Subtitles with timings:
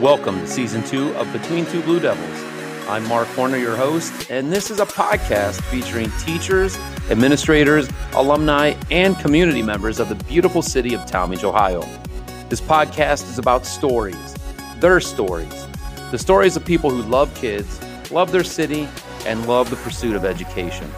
[0.00, 2.88] Welcome to season two of Between Two Blue Devils.
[2.88, 6.78] I'm Mark Horner, your host, and this is a podcast featuring teachers,
[7.10, 11.82] administrators, alumni, and community members of the beautiful city of Tallmadge, Ohio.
[12.48, 14.34] This podcast is about stories,
[14.78, 15.66] their stories,
[16.10, 17.78] the stories of people who love kids,
[18.10, 18.88] love their city,
[19.26, 20.90] and love the pursuit of education.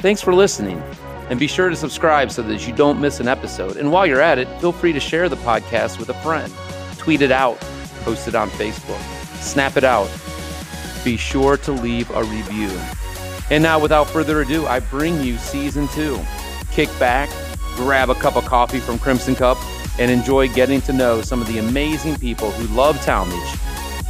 [0.00, 0.82] Thanks for listening,
[1.30, 3.76] and be sure to subscribe so that you don't miss an episode.
[3.76, 6.52] And while you're at it, feel free to share the podcast with a friend,
[6.98, 7.64] tweet it out,
[8.04, 9.00] post it on Facebook,
[9.40, 10.10] snap it out.
[11.04, 12.70] Be sure to leave a review.
[13.50, 16.18] And now, without further ado, I bring you season two.
[16.72, 17.30] Kick back,
[17.76, 19.56] grab a cup of coffee from Crimson Cup,
[19.98, 23.58] and enjoy getting to know some of the amazing people who love Tallmadge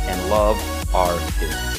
[0.09, 0.57] and love
[0.95, 1.76] our kids.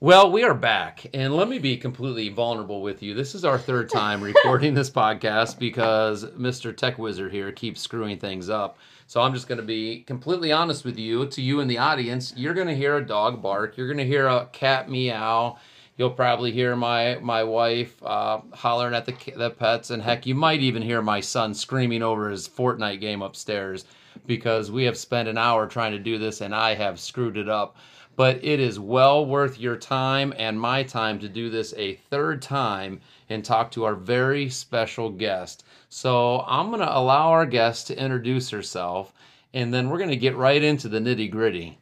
[0.00, 3.14] Well, we are back, and let me be completely vulnerable with you.
[3.14, 6.76] This is our third time recording this podcast because Mr.
[6.76, 8.78] Tech Wizard here keeps screwing things up.
[9.08, 11.26] So I'm just going to be completely honest with you.
[11.26, 13.76] To you in the audience, you're going to hear a dog bark.
[13.76, 15.58] You're going to hear a cat meow.
[15.96, 20.36] You'll probably hear my my wife uh, hollering at the the pets, and heck, you
[20.36, 23.84] might even hear my son screaming over his Fortnite game upstairs
[24.26, 27.48] because we have spent an hour trying to do this, and I have screwed it
[27.48, 27.76] up
[28.18, 32.42] but it is well worth your time and my time to do this a third
[32.42, 35.64] time and talk to our very special guest.
[35.88, 39.12] So I'm going to allow our guest to introduce herself
[39.54, 41.78] and then we're going to get right into the nitty gritty.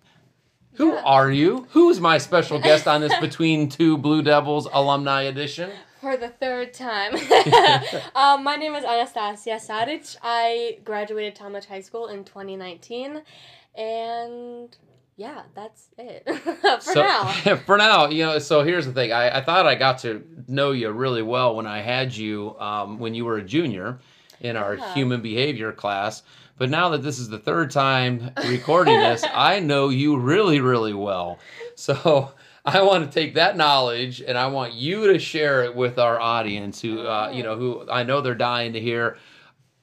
[0.75, 1.03] Who Yeah.
[1.07, 1.69] are you?
[1.70, 5.70] Who's my special guest on this Between Two Blue Devils alumni edition?
[6.03, 7.14] For the third time.
[8.14, 10.19] um, my name is Anastasija Saric.
[10.23, 13.23] I graduated Tallmadge High School in 2019.
[13.75, 14.77] And
[15.16, 16.24] yeah, that's it.
[16.82, 17.32] For so, now.
[17.66, 19.12] for now, you know, so here's the thing.
[19.12, 22.98] I, I thought I got to know you really well when I had you um,
[22.98, 23.98] when you were a junior
[24.40, 24.94] in our Yeah.
[24.94, 26.22] human behavior class.
[26.58, 30.94] But now that this is the third time recording this, I know you really, really
[30.94, 31.38] well.
[31.74, 32.33] So
[32.64, 36.18] I want to take that knowledge and I want you to share it with our
[36.20, 39.18] audience who, uh, you know, who I know they're dying to hear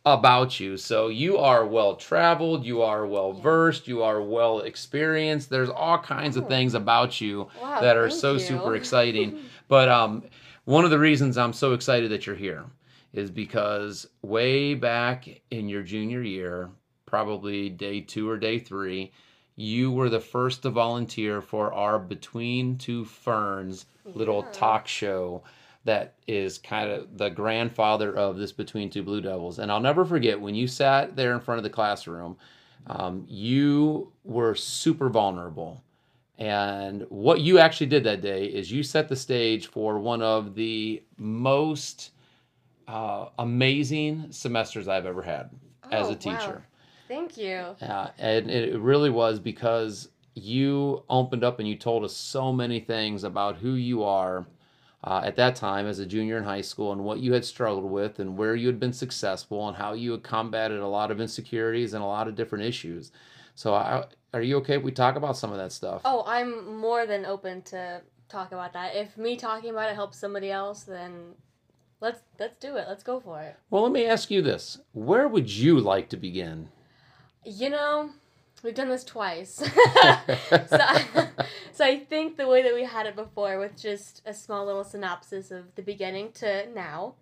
[0.05, 0.75] about you.
[0.77, 5.49] So you are well traveled, you are well versed, you are well experienced.
[5.49, 6.47] There's all kinds of Oh.
[6.47, 8.39] things about you Wow, that are so you.
[8.39, 9.39] super exciting.
[9.67, 10.23] But um,
[10.65, 12.65] one of the reasons I'm so excited that you're here
[13.13, 16.69] is because way back in your junior year,
[17.05, 19.11] probably day two or day three,
[19.55, 24.49] you were the first to volunteer for our Between Two Ferns little Yeah.
[24.51, 25.43] talk show
[25.85, 29.59] that is kind of the grandfather of this Between Two Blue Devils.
[29.59, 32.37] And I'll never forget when you sat there in front of the classroom,
[32.87, 35.83] um, you were super vulnerable.
[36.37, 40.55] And what you actually did that day is you set the stage for one of
[40.55, 42.11] the most
[42.87, 45.49] uh, amazing semesters I've ever had
[45.91, 46.17] as Oh, a wow.
[46.17, 46.65] teacher.
[47.07, 47.75] Thank you.
[47.81, 52.79] Uh, and it really was because you opened up and you told us so many
[52.79, 54.45] things about who you are
[55.03, 57.89] uh, at that time as a junior in high school and what you had struggled
[57.91, 61.19] with and where you had been successful and how you had combated a lot of
[61.19, 63.11] insecurities and a lot of different issues.
[63.55, 66.01] So, I, are you okay if we talk about some of that stuff?
[66.05, 68.95] Oh, I'm more than open to talk about that.
[68.95, 71.35] If me talking about it helps somebody else, then
[71.99, 72.85] let's let's do it.
[72.87, 73.57] Let's go for it.
[73.69, 76.69] Well, let me ask you this where would you like to begin?
[77.45, 78.09] You know,
[78.63, 79.51] we've done this twice.
[79.55, 79.67] so,
[80.71, 81.27] I,
[81.73, 84.83] so I think the way that we had it before, with just a small little
[84.83, 87.15] synopsis of the beginning to now,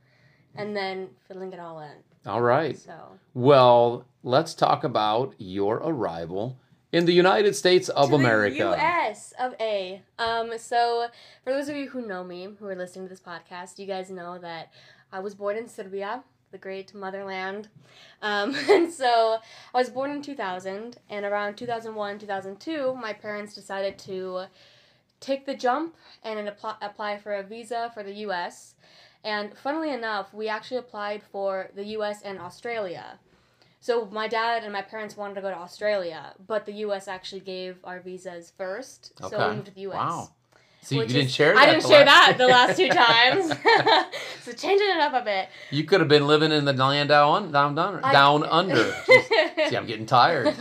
[0.55, 1.91] and then filling it all in.
[2.25, 2.77] All right.
[2.77, 6.57] So, Well, let's talk about your arrival
[6.91, 8.57] in the United States of America.
[8.57, 9.33] the U.S.
[9.39, 10.03] of A.
[10.19, 11.07] Um, so
[11.43, 14.11] for those of you who know me, who are listening to this podcast, you guys
[14.11, 14.71] know that
[15.11, 17.69] I was born in Serbia, the great motherland.
[18.21, 19.39] Um, and so
[19.73, 24.45] I was born in 2000, and around 2001, 2002, my parents decided to
[25.19, 28.75] take the jump and apply, apply for a visa for the U.S.
[29.23, 32.21] And funnily enough, we actually applied for the U.S.
[32.23, 33.19] and Australia.
[33.79, 37.07] So my dad and my parents wanted to go to Australia, but the U.S.
[37.07, 39.95] actually gave our visas first, so we moved to the U.S.
[39.95, 40.29] Wow.
[40.83, 41.61] See, which you didn't is- share that.
[41.61, 43.49] I didn't share that the last two times.
[44.43, 45.49] so changing it up a bit.
[45.69, 48.91] you could have been living in the land down, down, down, I- down under.
[49.69, 50.55] See, I'm getting tired.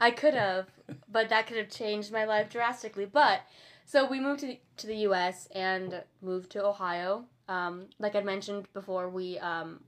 [0.00, 0.66] I could have,
[1.10, 3.04] but that could have changed my life drastically.
[3.04, 3.42] But
[3.84, 5.48] so we moved to the, to the U.S.
[5.54, 7.24] and moved to Ohio.
[7.48, 9.80] Um, like I mentioned before, we um,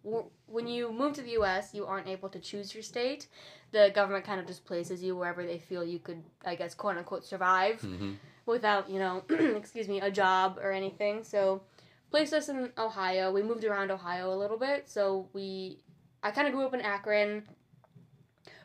[0.46, 3.28] when you move to the U.S., you aren't able to choose your state.
[3.72, 6.96] The government kind of just places you wherever they feel you could, I guess, quote
[6.96, 7.80] unquote, survive.
[7.82, 8.16] Mhm.
[8.50, 11.24] Without you know, excuse me, a job or anything.
[11.24, 11.62] So
[12.10, 13.32] placed us in Ohio.
[13.32, 14.88] We moved around Ohio a little bit.
[14.88, 15.78] So we,
[16.22, 17.44] I kind of grew up in Akron,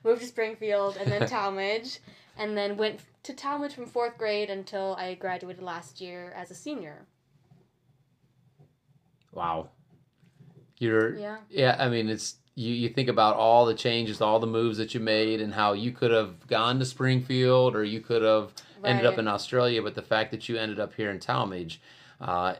[0.03, 1.99] moved to Springfield, and then Tallmadge,
[2.37, 6.55] and then went to Tallmadge from fourth grade until I graduated last year as a
[6.55, 7.05] senior.
[9.31, 9.69] Wow.
[10.79, 11.37] You're Yeah.
[11.49, 14.93] yeah, I mean it's you, you think about all the changes, all the moves that
[14.93, 18.53] you made and how you could have gone to Springfield or you could have
[18.85, 21.77] ended up in Australia, but the fact that you ended up here in Tallmadge,
[22.21, 22.55] uh,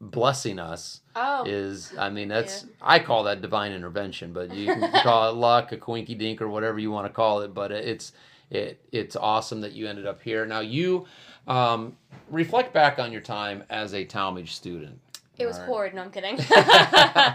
[0.00, 1.44] blessing us Oh.
[1.46, 5.72] is I mean that's I call that divine intervention, but you can call it luck,
[5.72, 7.54] a quinky dink, or whatever you want to call it.
[7.54, 8.12] But it's
[8.50, 10.44] it it's awesome that you ended up here.
[10.46, 11.06] Now you
[11.46, 11.96] um,
[12.30, 14.98] reflect back on your time as a Tallmadge student.
[15.36, 15.68] It was Alright.
[15.68, 15.94] horrid.
[15.94, 16.36] No, I'm kidding.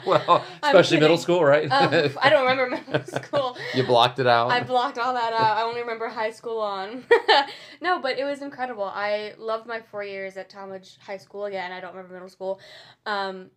[0.05, 1.69] well, especially middle school, right?
[1.69, 3.57] Um, I don't remember middle school.
[3.73, 4.51] you blocked it out.
[4.51, 5.57] I blocked all that out.
[5.57, 7.03] I only remember high school on.
[7.81, 8.85] no, but it was incredible.
[8.85, 11.73] I loved my four years at Tallmadge High School again.
[11.73, 12.61] I don't remember middle school.
[13.05, 13.49] Um,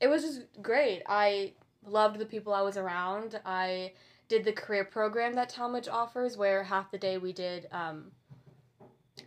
[0.00, 1.02] it was just great.
[1.06, 1.54] I
[1.86, 3.40] loved the people I was around.
[3.46, 3.92] I
[4.28, 8.10] did the career program that Tallmadge offers, where half the day we did um,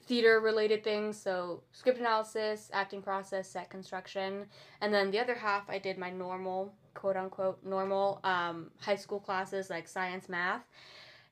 [0.05, 4.45] theater related things, so script analysis, acting process, set construction,
[4.81, 9.19] and then the other half I did my normal, quote unquote, normal um, high school
[9.19, 10.63] classes like science, math,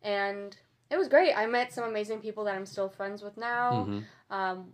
[0.04, 0.56] and
[0.90, 1.34] it was great.
[1.34, 3.88] I met some amazing people that I'm still friends with now.
[3.88, 4.04] Mhm.
[4.30, 4.74] Um,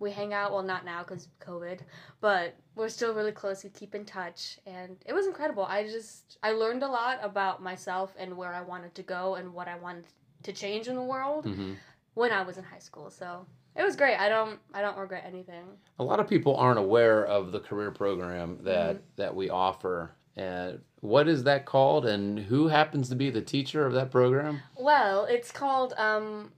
[0.00, 1.80] we hang out, well, not now because COVID,
[2.20, 3.62] but we're still really close.
[3.64, 5.64] We keep in touch, and it was incredible.
[5.64, 9.54] I just I learned a lot about myself and where I wanted to go and
[9.54, 10.06] what I wanted
[10.42, 11.76] to change in the world Mhm.
[12.14, 13.10] When I was in high school.
[13.10, 13.46] So
[13.76, 14.16] it was great.
[14.18, 15.64] I don't I don't regret anything.
[15.98, 19.04] A lot of people aren't aware of the career program that Mm-hmm.
[19.16, 20.12] that we offer.
[20.36, 22.06] And what is that called?
[22.06, 24.60] And who happens to be the teacher of that program?
[24.76, 26.50] Well, it's called um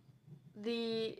[0.57, 1.19] the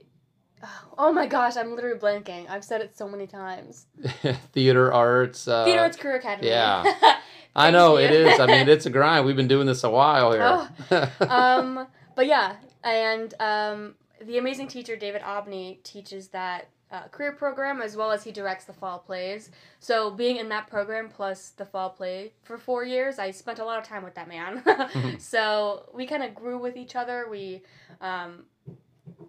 [0.97, 2.49] oh my gosh, I'm literally blanking.
[2.49, 3.87] I've said it so many times.
[4.53, 5.47] Theater arts.
[5.47, 6.49] Uh, Theater Arts Career Academy.
[6.49, 6.83] yeah.
[7.57, 8.39] I know it is.
[8.41, 9.25] I mean, it's a grind.
[9.27, 11.09] We've been doing this a while here.
[11.29, 13.95] um, but yeah, and um,
[14.25, 18.65] the amazing teacher David Obney teaches that uh, career program as well as he directs
[18.65, 19.51] the fall plays.
[19.81, 23.65] So being in that program plus the fall play for four years, I spent a
[23.65, 24.63] lot of time with that man.
[25.19, 27.27] so we kind of grew with each other.
[27.29, 27.63] We
[28.01, 28.45] um,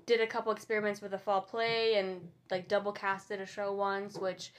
[0.05, 4.17] did a couple experiments with the fall play and like double casted a show once,
[4.17, 4.53] which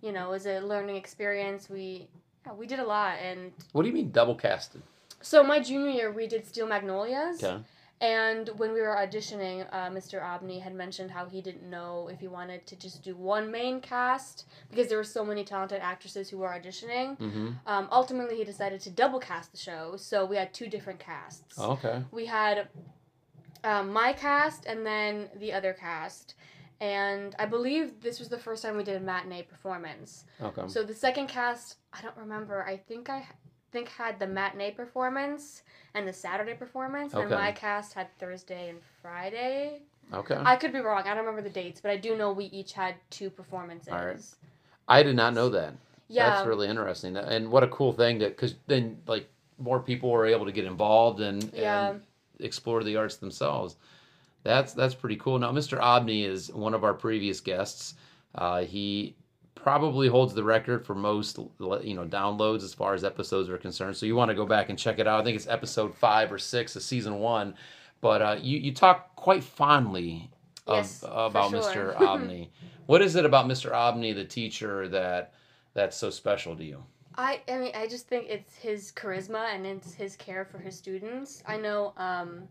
[0.00, 1.68] you know was a learning experience.
[1.68, 2.08] We
[2.46, 4.82] yeah, we did a lot and what do you mean double casted?
[5.20, 7.62] so my junior year, we did Steel Magnolias, Okay.
[8.02, 10.20] And when we were auditioning, uh, Mr.
[10.20, 13.80] Obney had mentioned how he didn't know if he wanted to just do one main
[13.80, 17.16] cast because there were so many talented actresses who were auditioning.
[17.16, 17.50] Mm-hmm.
[17.64, 21.56] Um, ultimately, he decided to double cast the show, so we had two different casts.
[21.56, 22.02] Okay.
[22.10, 22.66] We had
[23.62, 26.34] um, my cast and then the other cast.
[26.80, 30.24] And I believe this was the first time we did a matinee performance.
[30.42, 30.62] Okay.
[30.66, 32.64] So the second cast, I don't remember.
[32.64, 33.28] I think I
[33.72, 35.62] think had the matinee performance
[35.94, 39.80] and the Saturday performance, and my cast had Thursday and Friday.
[40.12, 40.36] Okay.
[40.38, 41.02] I could be wrong.
[41.04, 43.88] I don't remember the dates, but I do know we each had two performances.
[43.92, 44.20] All right.
[44.88, 45.74] I did not know that.
[46.08, 46.28] Yeah.
[46.28, 47.16] That's really interesting.
[47.16, 50.66] And what a cool thing that because then like more people were able to get
[50.66, 51.90] involved and, Yeah.
[51.90, 52.02] and
[52.40, 53.76] explore the arts themselves.
[54.42, 55.38] That's that's pretty cool.
[55.38, 55.80] Now, Mr.
[55.80, 57.94] Obney is one of our previous guests.
[58.34, 59.14] Uh, he
[59.54, 63.96] probably holds the record for most you know downloads as far as episodes are concerned.
[63.96, 65.20] So you want to go back and check it out.
[65.20, 67.54] I think it's episode five or six of season one.
[68.00, 70.30] But uh, you you talk quite fondly
[70.66, 71.60] of, Yes, about sure.
[71.60, 71.96] Mr.
[71.98, 72.48] Obney.
[72.86, 73.72] what is it about Mr.
[73.72, 75.32] Obney, the teacher, that
[75.74, 76.82] that's so special to you?
[77.16, 80.76] I, I mean, I just think it's his charisma and it's his care for his
[80.76, 81.42] students.
[81.46, 82.48] I know um,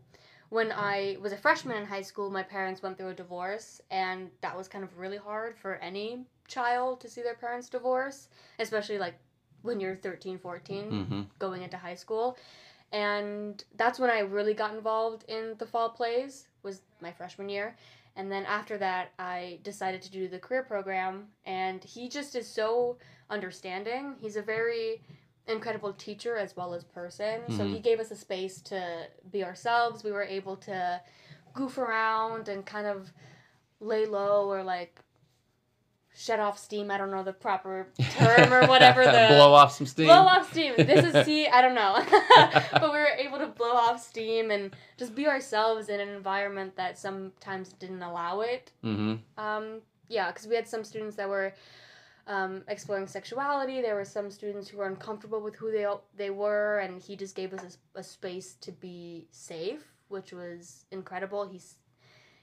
[0.50, 4.30] when I was a freshman in high school, my parents went through a divorce, and
[4.42, 8.28] that was kind of really hard for any child to see their parents divorce,
[8.60, 9.16] especially like
[9.62, 11.22] when you're 13, 14, Mm-hmm.
[11.40, 12.38] going into high school.
[12.92, 17.76] And that's when I really got involved in the fall plays, was my freshman year.
[18.18, 22.48] And then after that, I decided to do the career program, and he just is
[22.48, 22.98] so
[23.30, 24.16] understanding.
[24.20, 25.02] He's a very
[25.48, 27.50] incredible teacher as well as person.
[27.50, 27.74] So Mhm.
[27.74, 30.04] he gave us a space to be ourselves.
[30.04, 31.02] We were able to
[31.54, 33.12] goof around and kind of
[33.80, 35.00] lay low or like
[36.16, 36.92] shut off steam.
[36.92, 37.88] I don't know the proper
[38.18, 40.08] term or whatever the blow off some steam.
[40.08, 40.74] blow off steam.
[40.78, 42.04] This is see, I don't know.
[42.74, 46.76] but we were able to blow off steam and just be ourselves in an environment
[46.76, 48.72] that sometimes didn't allow it.
[48.84, 49.16] Mm-hmm.
[49.44, 51.54] Um, yeah, because we had some students that were
[52.28, 53.82] um, exploring sexuality.
[53.82, 57.36] There were some students who were uncomfortable with who they they were, and he just
[57.36, 61.48] gave us a, a space to be safe, which was incredible.
[61.48, 61.76] He's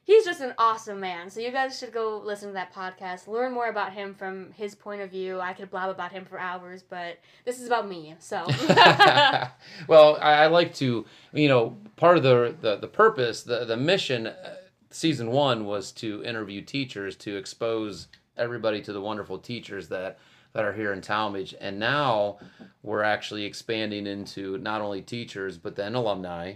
[0.09, 1.29] he's just an awesome man.
[1.29, 4.75] So you guys should go listen to that podcast, learn more about him from his
[4.75, 5.39] point of view.
[5.39, 8.17] I could blab about him for hours, but this is about me.
[8.19, 8.45] So
[9.87, 13.77] well, I, I like to, you know, part of the the, the purpose, the the
[13.77, 14.57] mission, uh,
[14.91, 20.19] season one was to interview teachers to expose everybody to the wonderful teachers that
[20.55, 22.39] that are here in Tallmadge, and now
[22.83, 26.55] we're actually expanding into not only teachers but then alumni,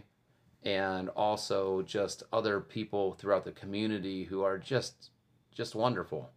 [0.64, 5.10] and also just other people throughout the community who are just
[5.52, 6.30] just wonderful,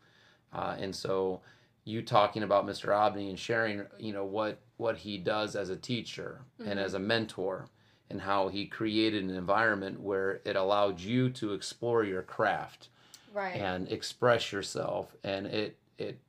[0.54, 1.42] uh, and so
[1.86, 2.90] you talking about Mr.
[2.90, 6.70] Obney and sharing, you know, what what he does as a teacher mm-hmm.
[6.70, 7.70] and as a mentor
[8.10, 12.90] and how he created an environment where it allowed you to explore your craft
[13.34, 13.56] right.
[13.56, 16.20] and express yourself and it it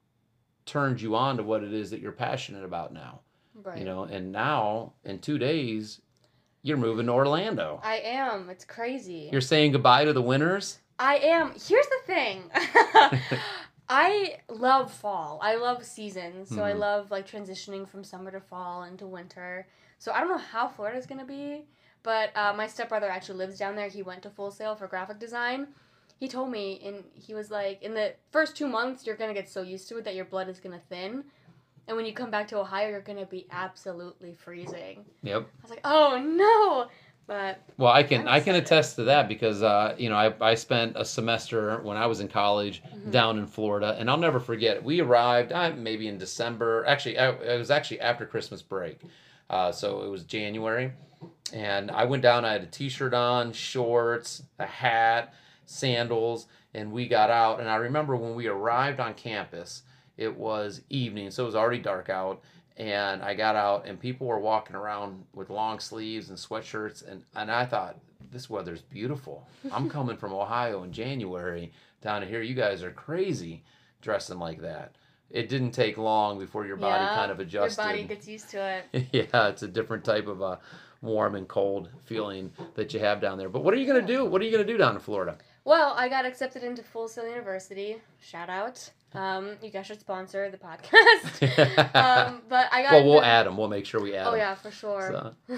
[0.65, 3.21] turned you on to what it is that you're passionate about now
[3.63, 3.79] right.
[3.79, 6.01] you know and now in two days
[6.67, 11.17] you're moving to orlando i am it's crazy you're saying goodbye to the winters i
[11.17, 12.51] am here's the thing
[13.89, 15.39] I love fall.
[15.43, 16.49] I love seasons.
[16.49, 16.65] So mm-hmm.
[16.65, 19.69] I love like transitioning from summer to fall into winter.
[19.99, 21.67] So I don't know how Florida's gonna be,
[22.03, 23.89] but uh, my stepbrother actually lives down there.
[23.89, 25.69] He went to Full Sail for graphic design.
[26.19, 29.49] He told me, and he was like, in the first two months, you're gonna get
[29.49, 31.25] so used to it that your blood is gonna thin,
[31.89, 35.05] and when you come back to Ohio, you're gonna be absolutely freezing.
[35.23, 35.43] Yep.
[35.43, 36.89] I was like, oh no.
[37.27, 40.55] But well, I can I can attest to that because uh, you know I, I
[40.55, 43.11] spent a semester when I was in college mm-hmm.
[43.11, 44.83] down in Florida, and I'll never forget.
[44.83, 46.85] We arrived uh, maybe in December.
[46.87, 49.01] Actually, I, it was actually after Christmas break,
[49.51, 50.93] uh, so it was January,
[51.53, 52.45] and I went down.
[52.45, 57.59] I had a T-shirt on, shorts, a hat, sandals, and we got out.
[57.59, 59.83] And I remember when we arrived on campus,
[60.17, 62.43] it was evening, so it was already dark out
[62.77, 67.23] and I got out and people were walking around with long sleeves and sweatshirts and,
[67.35, 67.97] and I thought
[68.31, 69.49] this weather's beautiful.
[69.73, 72.43] I'm coming from Ohio in January down to here.
[72.43, 73.65] You guys are crazy
[74.03, 74.95] dressing like that.
[75.31, 77.83] It didn't take long before your body yeah, kind of adjusted.
[77.83, 79.09] Your body gets used to it.
[79.13, 80.61] yeah, it's a different type of a
[81.03, 83.49] warm and cold feeling that you have down there.
[83.49, 84.25] But what are you gonna do?
[84.25, 85.37] What are you gonna do down in Florida?
[85.65, 87.97] Well, I got accepted into Full Sail University.
[88.21, 88.89] Shout out.
[89.17, 91.43] Um, you guys should sponsor the podcast.
[91.95, 92.93] um, but I got.
[92.93, 93.57] Well, we'll add them.
[93.57, 94.27] We'll make sure we add.
[94.27, 94.29] Them.
[94.29, 94.41] Oh them.
[94.41, 95.33] yeah, for sure.
[95.49, 95.57] So.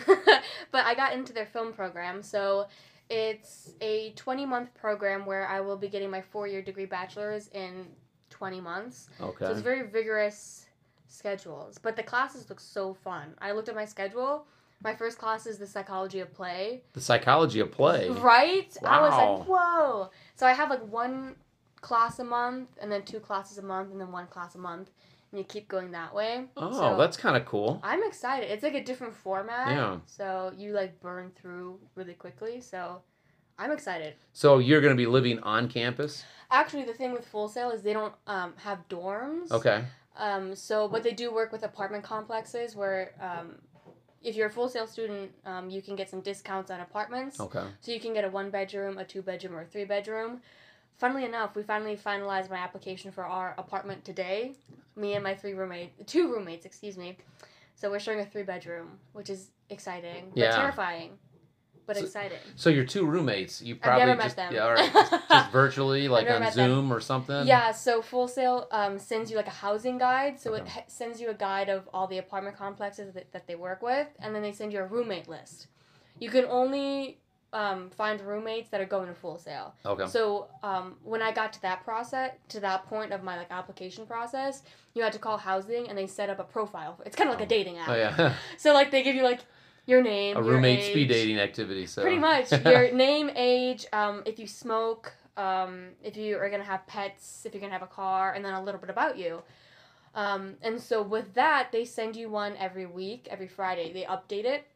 [0.72, 2.66] but I got into their film program, so
[3.10, 7.48] it's a 20 month program where I will be getting my four year degree bachelor's
[7.48, 7.86] in
[8.30, 9.08] 20 months.
[9.20, 9.44] Okay.
[9.44, 10.66] So it's very vigorous
[11.08, 13.34] schedules, but the classes look so fun.
[13.38, 14.46] I looked at my schedule
[14.82, 16.82] my first class is the psychology of play.
[16.92, 18.08] The psychology of play.
[18.08, 18.76] Right?
[18.80, 18.88] Wow.
[18.88, 20.10] I was like, whoa.
[20.36, 21.34] So I have like one
[21.80, 24.90] class a month and then two classes a month and then one class a month.
[25.30, 26.46] And you keep going that way.
[26.56, 27.80] Oh, so that's kind of cool.
[27.82, 28.50] I'm excited.
[28.50, 29.68] It's like a different format.
[29.68, 29.98] Yeah.
[30.06, 32.62] So you like burn through really quickly.
[32.62, 33.02] So
[33.58, 34.14] I'm excited.
[34.32, 36.24] So you're going to be living on campus?
[36.50, 39.50] Actually, the thing with Full Sail is they don't um, have dorms.
[39.50, 39.84] Okay.
[40.16, 43.56] Um, so, but they do work with apartment complexes where um,
[44.22, 47.38] if you're a Full Sail student, um, you can get some discounts on apartments.
[47.38, 47.64] Okay.
[47.80, 50.40] So you can get a one bedroom, a two bedroom, or a three bedroom.
[50.98, 54.54] Funnily enough, we finally finalized my application for our apartment today.
[54.96, 57.16] Me and my three roommates, two roommates, excuse me.
[57.76, 61.18] So we're sharing a three bedroom, which is exciting but terrifying
[61.88, 62.38] but so, exciting.
[62.54, 64.54] So your two roommates, you probably I've never just met them.
[64.54, 66.92] yeah, all right, just, just virtually like on Zoom them.
[66.92, 67.46] or something.
[67.46, 70.38] Yeah, so Full Sail um, sends you like a housing guide.
[70.38, 70.80] So okay.
[70.80, 74.06] it sends you a guide of all the apartment complexes that, that they work with,
[74.20, 75.66] and then they send you a roommate list.
[76.20, 77.20] You can only
[77.52, 79.74] um, find roommates that are going to Full Sail.
[79.84, 80.06] Okay.
[80.06, 84.06] So um, when I got to that process, to that point of my like application
[84.06, 84.62] process,
[84.94, 87.00] you had to call housing, and they set up a profile.
[87.06, 87.88] It's kind of like a dating app.
[87.88, 88.34] Oh yeah.
[88.58, 89.40] so like they give you like
[89.86, 91.86] your name, a roommate age, speed dating activity.
[91.86, 96.64] So pretty much your name, age, um, if you smoke, um, if you are gonna
[96.64, 99.42] have pets, if you're gonna have a car, and then a little bit about you.
[100.14, 103.92] Um, and so with that, they send you one every week, every Friday.
[103.92, 104.66] They update it,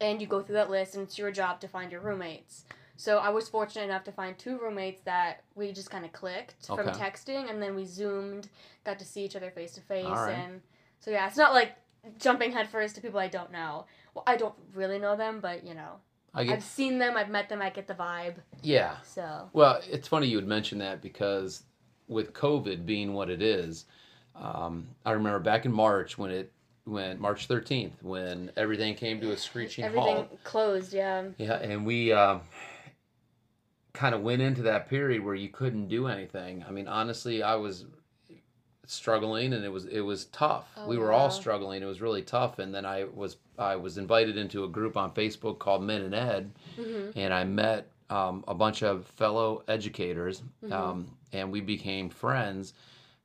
[0.00, 2.64] and you go through that list, and it's your job to find your roommates.
[2.96, 6.68] So I was fortunate enough to find two roommates that we just kind of clicked
[6.68, 6.82] okay.
[6.82, 8.48] from texting, and then we zoomed,
[8.84, 10.60] got to see each other face to face, and
[10.98, 11.76] so yeah, it's not like
[12.18, 13.86] jumping headfirst to people I don't know.
[14.14, 16.00] Well, I don't really know them, but you know,
[16.34, 18.36] I get, I've seen them, I've met them, I get the vibe.
[18.62, 18.96] Yeah.
[19.02, 19.48] So.
[19.52, 21.62] Well, it's funny you would mention that because
[22.08, 23.86] with COVID being what it is,
[24.34, 26.52] um, I remember back in March when it
[26.88, 30.18] when March 13th when everything came to a screeching everything halt.
[30.24, 31.24] Everything closed, yeah.
[31.36, 32.40] Yeah, and we um,
[33.92, 36.64] kind of went into that period where you couldn't do anything.
[36.66, 37.86] I mean, honestly, I was
[38.86, 40.66] struggling and it was it was tough.
[40.76, 41.18] Oh, we were wow.
[41.18, 41.82] all struggling.
[41.82, 45.12] It was really tough and then I was I was invited into a group on
[45.12, 47.18] Facebook called Men and Ed mm-hmm.
[47.18, 50.72] and I met um, a bunch of fellow educators, Mhm.
[50.72, 52.72] um, and we became friends.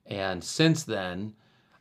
[0.06, 1.34] And since then,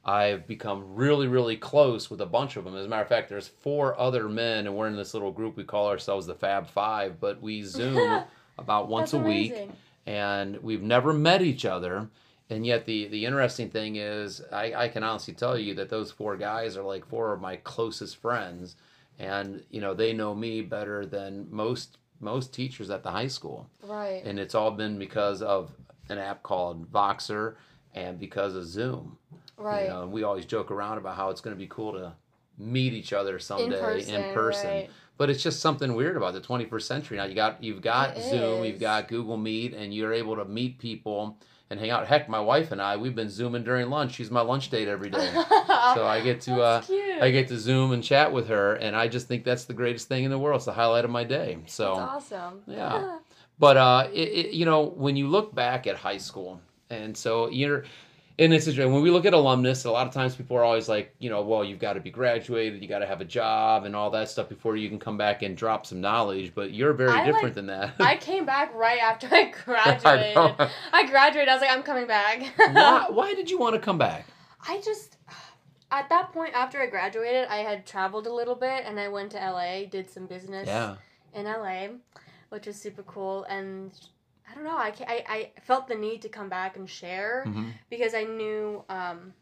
[0.04, 2.76] I've become really, really close with a bunch of them.
[2.76, 5.56] As a matter of fact, there's four other men, and we're in this little group.
[5.56, 8.24] We call ourselves the Fab Five, but we Zoom
[8.58, 9.72] about once That's a week amazing.
[10.06, 12.08] and we've never met each other.
[12.50, 16.10] And yet, the the interesting thing is, I, I can honestly tell you that those
[16.10, 18.76] four guys are like four of my closest friends,
[19.18, 23.70] and you know they know me better than most most teachers at the high school.
[23.82, 24.22] Right.
[24.24, 25.72] And it's all been because of
[26.08, 27.54] an app called Voxer
[27.94, 29.18] and because of Zoom.
[29.62, 29.84] Right.
[29.84, 32.12] You know, and we always joke around about how it's going to be cool to
[32.58, 34.68] meet each other someday in person.
[34.70, 34.90] Right.
[35.16, 38.22] but it's just something weird about the 21st century now you got you've got It
[38.30, 38.70] zoom is.
[38.72, 41.38] you've got google meet and you're able to meet people
[41.70, 44.42] and hang out heck my wife and i we've been zooming during lunch she's my
[44.42, 45.32] lunch date every day
[45.94, 46.82] so i get to uh
[47.22, 50.06] i get to zoom and chat with her and i just think that's the greatest
[50.08, 52.62] thing in the world it's the highlight of my day so That's awesome.
[52.66, 53.18] yeah.
[53.58, 57.48] but uh, it, it, you know, when you look back at high school, and so
[57.48, 57.84] you're
[58.42, 60.88] in this situation, when we look at alumnus, a lot of times people are always
[60.88, 63.84] like, you know, well, you've got to be graduated, you got to have a job,
[63.84, 66.52] and all that stuff before you can come back and drop some knowledge.
[66.54, 67.94] But you're very I different like- than that.
[68.00, 70.34] I came back right after I graduated.
[70.34, 70.56] know.
[70.92, 71.48] I, graduated.
[71.48, 72.42] I was like, I'm coming back.
[72.56, 74.26] why, why did you want to come back?
[74.66, 75.18] I just,
[75.92, 79.30] at that point, after I graduated, I had traveled a little bit and I went
[79.32, 80.96] to LA, did some business Yeah.
[81.32, 81.88] in LA,
[82.48, 83.44] which was super cool.
[83.44, 83.92] And
[84.50, 87.70] I don't know, I, I, I felt the need to come back and share hmm
[87.90, 89.34] because I knew, um,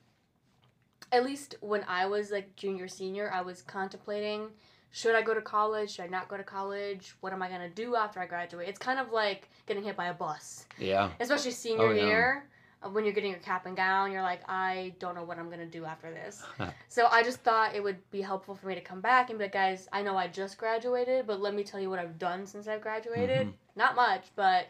[1.13, 4.49] at least when I was like junior, senior, I was contemplating
[4.93, 5.93] should I go to college?
[5.93, 7.15] Should I not go to college?
[7.21, 8.69] What am I going to do after I graduate?
[8.69, 11.11] It's kind of like getting hit by a bus Yeah.
[11.21, 12.07] especially senior Oh, yeah.
[12.07, 12.49] year
[12.83, 15.47] uh, when you're getting your cap and gown you're like i don't know what i'm
[15.47, 16.43] going to do after this
[16.89, 19.45] so i just thought it would be helpful for me to come back and be
[19.45, 22.47] like guys i know i just graduated but let me tell you what i've done
[22.47, 23.53] since i've graduated Mhm.
[23.77, 24.67] not much but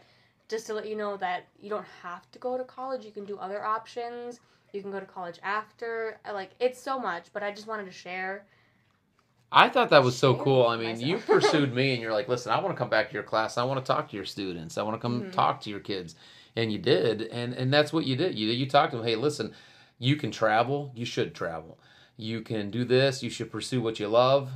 [0.51, 3.25] just to let you know that you don't have to go to college you can
[3.25, 4.39] do other options
[4.73, 7.91] you can go to college after like it's so much but i just wanted to
[7.91, 8.45] share
[9.53, 10.65] I thought that was so cool.
[10.65, 13.13] I mean, you pursued me and you're like, listen, I want to come back to
[13.13, 13.57] your class.
[13.57, 14.77] I want to talk to your students.
[14.77, 15.31] I want to come Mhm.
[15.33, 16.15] talk to your kids.
[16.55, 17.23] And you did.
[17.23, 18.39] And, and that's what you did.
[18.39, 19.53] You, you talked to them, hey, listen,
[19.99, 20.93] you can travel.
[20.95, 21.79] You should travel.
[22.15, 23.21] You can do this.
[23.23, 24.49] You should pursue what you love.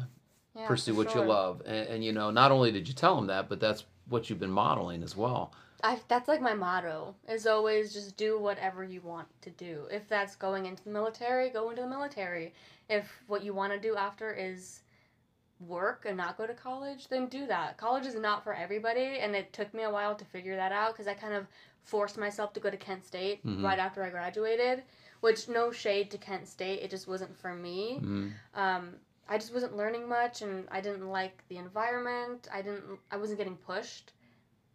[0.55, 1.23] yeah, pursue what sure.
[1.23, 1.61] you love.
[1.65, 4.39] And, and, you know, not only did you tell them that, but that's what you've
[4.39, 5.51] been modeling as well.
[5.85, 9.85] I, that's like my motto is always just do whatever you want to do.
[9.91, 12.53] If that's going into the military, go into the military.
[12.89, 14.81] If what you want to do after is
[15.59, 17.77] work and not go to college, then do that.
[17.77, 20.93] College is not for everybody, and it took me a while to figure that out
[20.93, 21.45] because I kind of
[21.83, 23.63] forced myself to go to Kent State Mhm.
[23.63, 24.83] right after I graduated,
[25.21, 28.33] which no shade to Kent State, it just wasn't for me Mhm.
[28.55, 28.95] um,
[29.27, 32.47] I just wasn't learning much, and I didn't like the environment.
[32.51, 32.99] I didn't.
[33.09, 34.13] I wasn't getting pushed,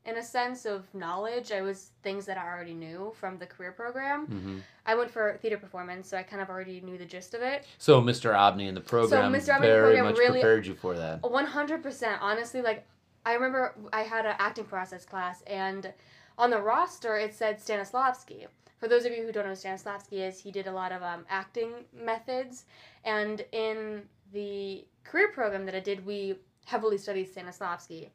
[0.06, 1.52] in a sense of knowledge.
[1.52, 4.26] I was things that I already knew from the career program.
[4.26, 4.62] Mhm.
[4.86, 7.66] I went for theater performance, so I kind of already knew the gist of it.
[7.78, 8.34] So Mr.
[8.34, 9.56] Obney and the program so Mr.
[9.56, 11.22] Obney very program much really- prepared you for that.
[11.22, 12.20] One hundred percent.
[12.22, 12.86] Honestly, like
[13.26, 15.92] I remember I had an acting process class, and
[16.38, 18.46] on the roster it said Stanislavski.
[18.78, 21.26] For those of you who don't know Stanislavski is, he did a lot of um,
[21.28, 22.64] acting methods,
[23.04, 28.08] and in the career program that I did, we heavily studied Stanislavski.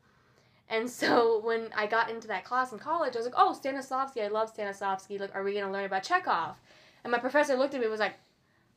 [0.69, 4.23] And so when I got into that class in college, I was like, "Oh, Stanislavski!
[4.23, 5.19] I love Stanislavski.
[5.19, 6.55] Like, are we gonna learn about Chekhov?"
[7.03, 8.15] And my professor looked at me and was like,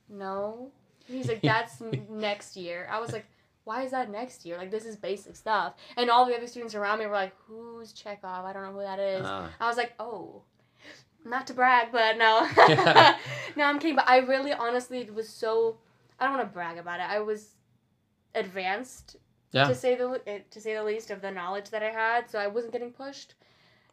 [0.09, 0.71] "No."
[1.07, 3.27] He's like, "That's next year." I was like,
[3.65, 4.59] "Why is that next year?
[4.59, 7.93] Like, this is basic stuff." And all the other students around me were like, "Who's
[7.93, 8.45] Chekhov?
[8.45, 9.51] I don't know who that is." Ah.
[9.59, 10.43] I was like, "Oh."
[11.25, 12.49] Not to brag, but no.
[13.57, 13.97] no, I'm kidding.
[13.97, 15.79] But I really, honestly, was so.
[16.21, 17.07] I don't want to brag about it.
[17.09, 17.51] I was
[18.35, 19.17] advanced
[19.53, 19.69] Yeah.
[19.69, 22.39] to say the eh, to say the least of the knowledge that I had, so
[22.39, 23.35] I wasn't getting pushed.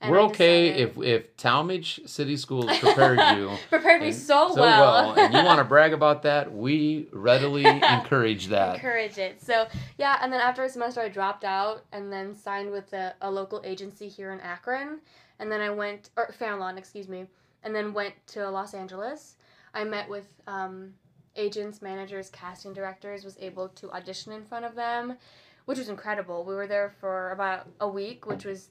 [0.01, 5.17] And We're okay if if Tallmadge City Schools prepared you prepared me and- so, well,
[5.17, 8.75] and you want to brag about that, we readily encourage that.
[8.75, 9.41] encourage it.
[9.41, 13.15] So yeah, and then after a semester, I dropped out and then signed with a,
[13.21, 14.99] a local agency here in Akron,
[15.39, 17.27] and then I went or Fairlawn, excuse me,
[17.63, 19.37] and then went to Los Angeles.
[19.73, 20.93] I met with um,
[21.37, 23.23] agents, managers, casting directors.
[23.23, 25.15] Was able to audition in front of them,
[25.65, 26.43] which was incredible.
[26.43, 28.69] We were there for about a week, which was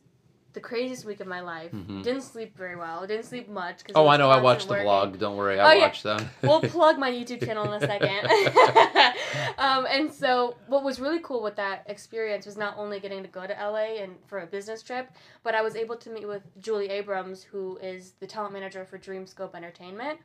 [0.53, 1.73] the craziest week of my life.
[1.73, 2.05] Mhm.
[2.05, 3.05] Didn't sleep very well.
[3.09, 3.83] Didn't sleep much.
[3.85, 4.31] 'cause Oh, I know.
[4.31, 5.19] I watched the vlog.
[5.19, 5.81] Don't worry, Oh, I yeah.
[5.87, 6.25] watched that.
[6.43, 8.31] we'll plug my YouTube channel in a second.
[9.59, 13.29] um, and so, what was really cool with that experience was not only getting to
[13.29, 15.11] go to LA and for a business trip,
[15.43, 18.97] but I was able to meet with Julie Abrams, who is the talent manager for
[18.97, 20.21] Dreamscope Entertainment,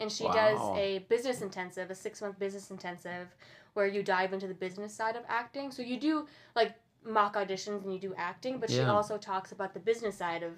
[0.00, 3.28] and she does a business intensive, a six month business intensive,
[3.74, 5.70] where you dive into the business side of acting.
[5.70, 9.74] So you do like mock auditions and you do acting, but she also talks about
[9.74, 10.52] the business side of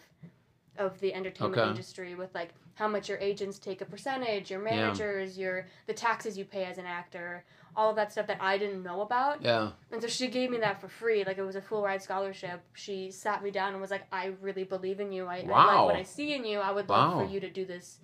[0.78, 1.70] of the entertainment Okay.
[1.70, 6.36] industry with like how much your agents take a percentage, your managers, your the taxes
[6.36, 7.42] you pay as an actor,
[7.74, 9.40] all of that stuff that I didn't know about.
[9.40, 9.70] Yeah.
[9.90, 11.24] And so she gave me that for free.
[11.24, 12.60] Like it was a full ride scholarship.
[12.74, 15.24] She sat me down and was like, I really believe in you.
[15.24, 15.66] I, I Wow.
[15.66, 16.58] like what I see in you.
[16.58, 17.98] I would love for you to do this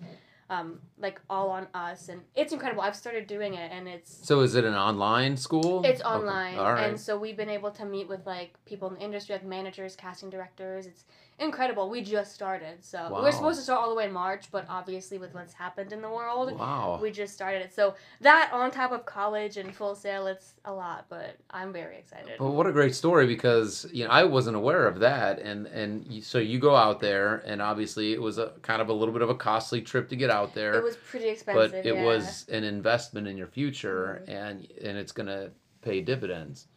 [0.53, 2.09] um, like all on us.
[2.09, 2.81] And it's incredible.
[2.81, 5.83] I've started doing it and it's So is it an online school?
[5.83, 6.09] it's Okay.
[6.09, 6.57] online.
[6.57, 6.89] Right.
[6.89, 9.95] And so we've been able to meet with like people in the industry, like managers,
[9.95, 10.85] casting directors.
[10.85, 11.05] It's
[11.39, 11.89] incredible.
[11.89, 12.83] We just started.
[12.83, 13.21] So we Wow.
[13.23, 16.01] we're supposed to start all the way in March, but obviously with what's happened in
[16.01, 16.99] the world, wow.
[17.01, 17.73] we just started it.
[17.73, 21.97] So that on top of college and full sail, it's a lot, but I'm very
[21.97, 22.33] excited.
[22.39, 26.05] But what a great story because you know I wasn't aware of that, and and
[26.07, 29.13] you, so you go out there, and obviously it was a kind of a little
[29.13, 30.73] bit of a costly trip to get out there.
[30.75, 31.71] It was pretty expensive.
[31.71, 32.03] but it yeah.
[32.03, 34.29] was an investment in your future Mhm.
[34.29, 36.67] and and it's going to pay dividends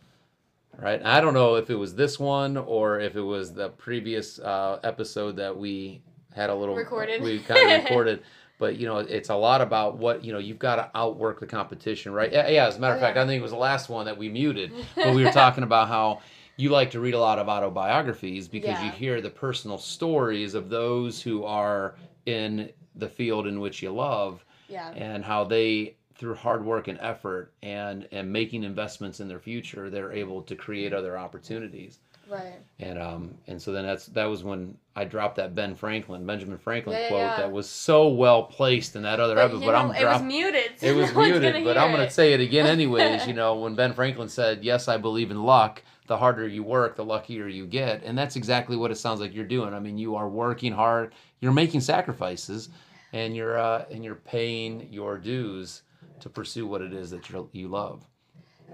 [0.78, 1.02] right?
[1.04, 4.78] I don't know if it was this one or if it was the previous uh,
[4.84, 6.02] episode that we
[6.34, 7.22] had a little Recorded.
[7.22, 8.22] we kind of recorded.
[8.58, 11.46] But you know it's a lot about what you know you've got to outwork the
[11.46, 12.32] competition right?
[12.32, 14.06] Yeah, yeah as a matter of Oh, fact i think it was the last one
[14.06, 16.20] that we muted but we were talking about how
[16.56, 20.70] you like to read a lot of autobiographies because you hear the personal stories of
[20.70, 24.90] those who are in the field in which you love yeah.
[24.92, 29.90] and how they through hard work and effort and and making investments in their future
[29.90, 31.98] they're able to create other opportunities
[32.28, 32.54] Right.
[32.80, 36.58] and um and so then that's that was when I dropped that Ben Franklin Benjamin
[36.58, 37.36] Franklin Yeah, quote yeah.
[37.36, 40.22] that was so well placed in that other But, episode but know, I'm it was
[40.22, 40.70] muted.
[40.80, 42.12] so it was no muted but I'm going to it.
[42.12, 45.82] say it again anyways you know when Ben Franklin said yes I believe in luck
[46.08, 49.32] the harder you work the luckier you get and that's exactly what it sounds like
[49.34, 52.70] you're doing I mean you are working hard you're making sacrifices
[53.12, 55.82] and you're uh, and you're paying your dues
[56.20, 58.04] to pursue what it is that you you love.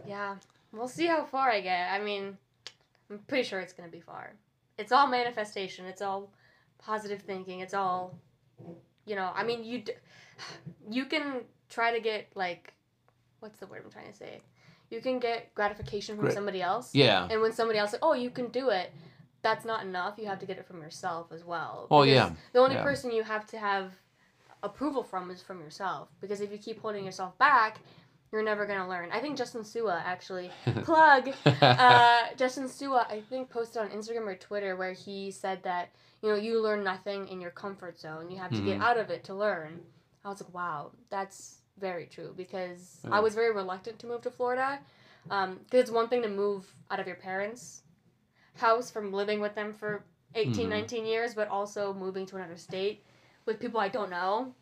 [0.06, 0.36] Yeah.
[0.72, 1.90] We'll see how far I get.
[1.92, 2.36] I mean,
[3.10, 4.32] I'm pretty sure it's going to be far.
[4.78, 5.84] It's all manifestation.
[5.84, 6.30] It's all
[6.78, 7.60] positive thinking.
[7.60, 8.18] It's all,
[9.04, 9.92] you know, I mean, you, d-
[10.90, 12.72] you can try to get, like,
[13.40, 14.40] what's the word I'm trying to say?
[14.90, 16.94] You can get gratification from Grat- somebody else.
[16.94, 17.28] Yeah.
[17.30, 18.92] And when somebody else, like, oh, you can do it,
[19.42, 20.14] that's not enough.
[20.18, 21.86] You have to get it from yourself as well.
[21.90, 22.30] Oh, yeah.
[22.54, 22.82] The only Yeah.
[22.82, 23.92] person you have to have
[24.62, 26.08] approval from is from yourself.
[26.20, 27.80] Because if you keep holding yourself back,
[28.30, 29.10] you're never gonna learn.
[29.12, 30.50] I think Justin Sua actually
[30.84, 31.30] plug.
[31.62, 35.90] Uh, Justin Sua, I think, posted on Instagram or Twitter where he said that
[36.22, 38.30] you know you learn nothing in your comfort zone.
[38.30, 38.82] You have to get Mhm.
[38.82, 39.80] out of it to learn.
[40.24, 43.00] I was like, wow, that's very true because.
[43.10, 44.78] I was very reluctant to move to Florida.
[45.24, 47.82] Because it's one thing to move out of your parents'
[48.56, 50.70] house from living with them for 18, Mhm.
[50.70, 53.04] 19 years, but also moving to another state
[53.46, 54.54] with people I don't know.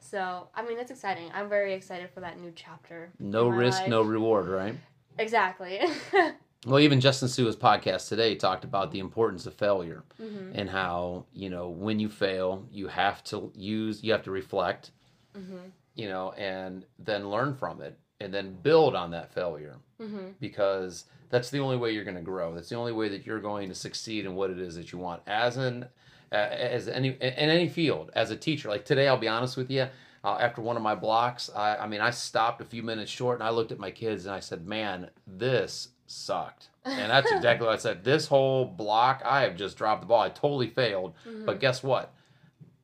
[0.00, 1.30] So, I mean, that's exciting.
[1.34, 3.10] I'm very excited for that new chapter.
[3.18, 3.88] no risk, life.
[3.90, 4.74] no reward, right?
[5.18, 5.80] Exactly.
[6.66, 11.26] Well, even Justin Sua's podcast today talked about the importance of failure hmm and how,
[11.34, 14.90] you know, when you fail, you have to use, you have to reflect,
[15.34, 15.58] hmm
[15.94, 21.04] you know, and then learn from it and then build on that failure hmm because
[21.28, 22.54] that's the only way you're going to grow.
[22.54, 24.98] That's the only way that you're going to succeed in what it is that you
[24.98, 25.86] want as an
[26.32, 28.68] uh, as any in any field as a teacher.
[28.68, 29.86] Like today, I'll be honest with you.
[30.24, 33.38] Uh, after one of my blocks, I, I mean, I stopped a few minutes short
[33.40, 37.66] and I looked at my kids and I said, "Man, this sucked." And that's exactly
[37.66, 38.04] what I said.
[38.04, 40.20] This whole block, I have just dropped the ball.
[40.22, 41.12] I totally failed.
[41.28, 41.44] Mhm.
[41.44, 42.12] But guess what?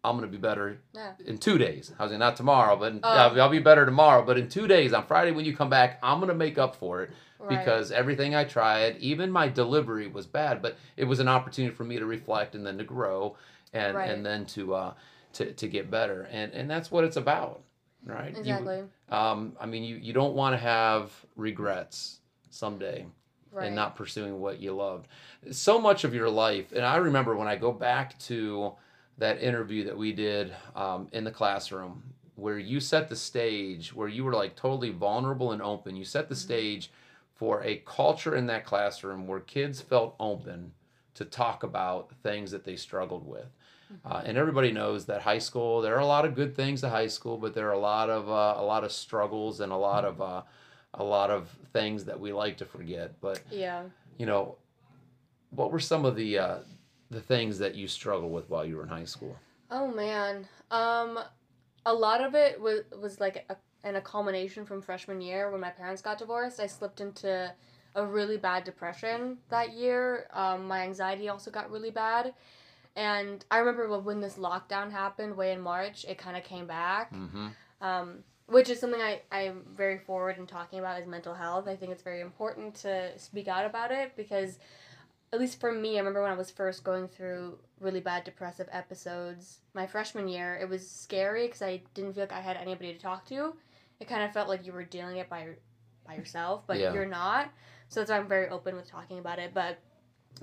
[0.02, 1.12] I'm going to be better Yeah.
[1.26, 1.92] in two days.
[1.98, 3.08] I was like, not tomorrow, but Oh.
[3.08, 4.24] I'll, I'll be better tomorrow.
[4.24, 6.74] But in two days, on Friday when you come back, I'm going to make up
[6.76, 7.58] for it Right.
[7.58, 11.84] because everything I tried, even my delivery was bad, but it was an opportunity for
[11.84, 13.36] me to reflect and then to grow
[13.72, 14.10] and Right.
[14.10, 14.94] and then to uh
[15.34, 16.28] to, to get better.
[16.30, 17.62] And and that's what it's about,
[18.04, 18.34] right?
[18.34, 18.82] You- Exactly.
[19.08, 23.06] um I mean you you don't want to have regrets someday
[23.52, 23.66] right.
[23.66, 25.08] and not pursuing what you loved.
[25.50, 28.72] So much of your life, and I remember when I go back to
[29.18, 32.02] that interview that we did um, in the classroom,
[32.36, 35.94] where you set the stage, where you were like totally vulnerable and open.
[35.96, 36.40] You set the Mm-hmm.
[36.42, 36.90] stage
[37.40, 40.72] for a culture in that classroom where kids felt open
[41.14, 43.46] to talk about things that they struggled with.
[43.90, 44.12] Mm-hmm.
[44.12, 46.90] Uh, and everybody knows that high school, there are a lot of good things to
[46.90, 49.76] high school, but there are a lot of uh, a lot of struggles and a
[49.76, 50.42] lot of uh,
[50.92, 53.18] a lot of things that we like to forget.
[53.22, 53.84] But yeah.
[54.18, 54.56] you know,
[55.48, 56.58] what were some of the uh,
[57.10, 59.34] the things that you struggled with while you were in high school?
[59.70, 60.46] Oh man.
[60.70, 61.18] Um,
[61.86, 65.60] a lot of it was was like a, and a culmination from freshman year when
[65.60, 66.60] my parents got divorced.
[66.60, 67.52] I slipped into
[67.94, 70.26] a really bad depression that year.
[70.32, 72.34] Um, my anxiety also got really bad,
[72.96, 76.04] and I remember when- this lockdown happened way in March.
[76.08, 77.12] It kind of came back.
[77.12, 77.48] Mm-hmm.
[77.80, 81.68] Um, which is something I, I'm very forward in talking about is mental health.
[81.68, 84.58] I think it's very important to speak out about it because
[85.32, 88.68] at least for me, I remember when I was first going through really bad depressive
[88.72, 92.92] episodes my freshman year, it was scary because I didn't feel like I had anybody
[92.92, 93.54] to talk to.
[94.00, 95.48] It kind of felt like you were dealing it by
[96.06, 96.92] by yourself, but Yeah.
[96.92, 97.50] you're not.
[97.88, 99.52] So that's why I'm very open with talking about it.
[99.54, 99.78] But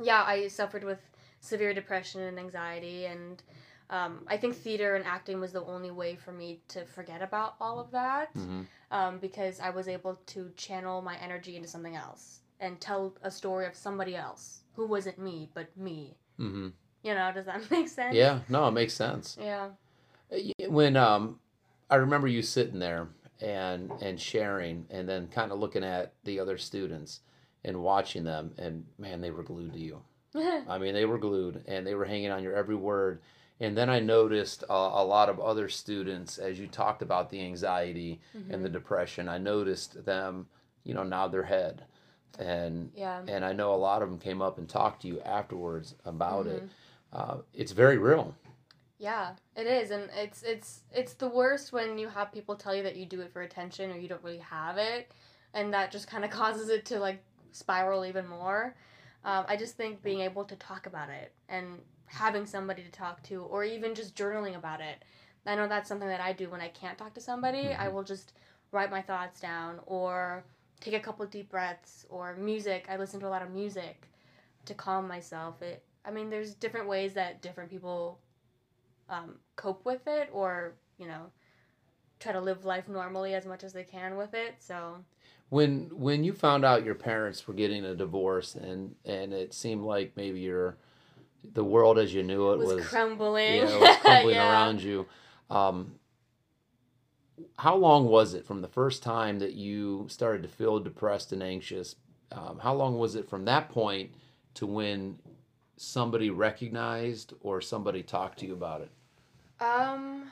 [0.02, 1.00] yeah, I suffered with
[1.40, 3.42] severe depression and anxiety, and
[3.90, 7.56] um, I think theater and acting was the only way for me to forget about
[7.60, 11.96] all of that hmm um, because I was able to channel my energy into something
[11.96, 16.16] else and tell a story of somebody else who wasn't me, but me.
[16.38, 16.70] hmm
[17.04, 18.16] You know, does that make sense?
[18.16, 19.38] Yeah, no, it makes sense.
[19.40, 19.70] Yeah.
[20.68, 21.40] When um,
[21.90, 23.08] I remember you sitting there
[23.42, 27.22] and and sharing, and then kind of looking at the other students
[27.64, 30.02] and watching them, and man, they were glued to you.
[30.68, 33.22] I mean, they were glued and they were hanging on your every word.
[33.60, 37.42] And then I noticed a, a lot of other students, as you talked about the
[37.42, 40.48] anxiety and the depression, I noticed them,
[40.84, 41.84] you know, nod their head.
[42.38, 43.22] And yeah.
[43.28, 46.46] and I know a lot of them came up and talked to you afterwards about
[46.46, 46.64] it.
[46.64, 46.68] Mm-hmm.
[47.14, 48.36] Uh, it's very real.
[49.00, 52.82] Yeah, it is, and it's it's it's the worst when you have people tell you
[52.84, 55.12] that you do it for attention or you don't really have it,
[55.54, 58.76] and that just kind of causes it to like spiral even more.
[59.24, 63.22] Um, I just think being able to talk about it and having somebody to talk
[63.24, 65.04] to, or even just journaling about it.
[65.46, 67.74] I know that's something that I do when I can't talk to somebody.
[67.74, 67.94] I Mhm.
[67.94, 68.34] will just
[68.72, 70.44] write my thoughts down, or
[70.80, 72.88] take a couple deep breaths, or music.
[72.90, 74.10] I listen to a lot of music
[74.66, 75.62] to calm myself.
[75.62, 75.84] It.
[76.04, 78.20] I mean, there's different ways that different people
[79.10, 81.32] um, cope with it or you know
[82.20, 84.98] try to live life normally as much as they can with it so
[85.50, 89.84] When when you found out your parents were getting a divorce and and it seemed
[89.84, 90.78] like maybe your
[91.54, 94.50] the world as you knew it was, was crumbling yeah, was crumbling Yeah.
[94.50, 95.06] around you.
[95.50, 95.94] Um,
[97.60, 101.42] how long was it from the first time that you started to feel depressed and
[101.44, 101.96] anxious?
[102.32, 104.12] Um, how long was it from that point
[104.56, 105.20] to when
[105.78, 108.90] somebody recognized or somebody talked to you about it?
[109.60, 110.24] um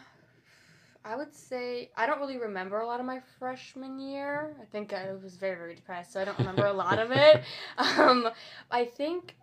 [1.03, 4.55] i would say i don't really remember a lot of my freshman year.
[4.61, 7.41] I think i was very very depressed so i don't remember a lot of it.
[7.77, 8.29] Um
[8.69, 9.35] i think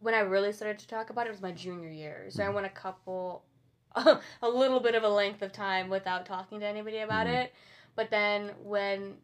[0.00, 2.26] when i really started to talk about it was my junior year.
[2.30, 3.44] So i went a couple
[3.96, 7.44] a little bit of a length of time without talking to anybody about Mhm.
[7.44, 7.52] it.
[7.94, 9.18] But then when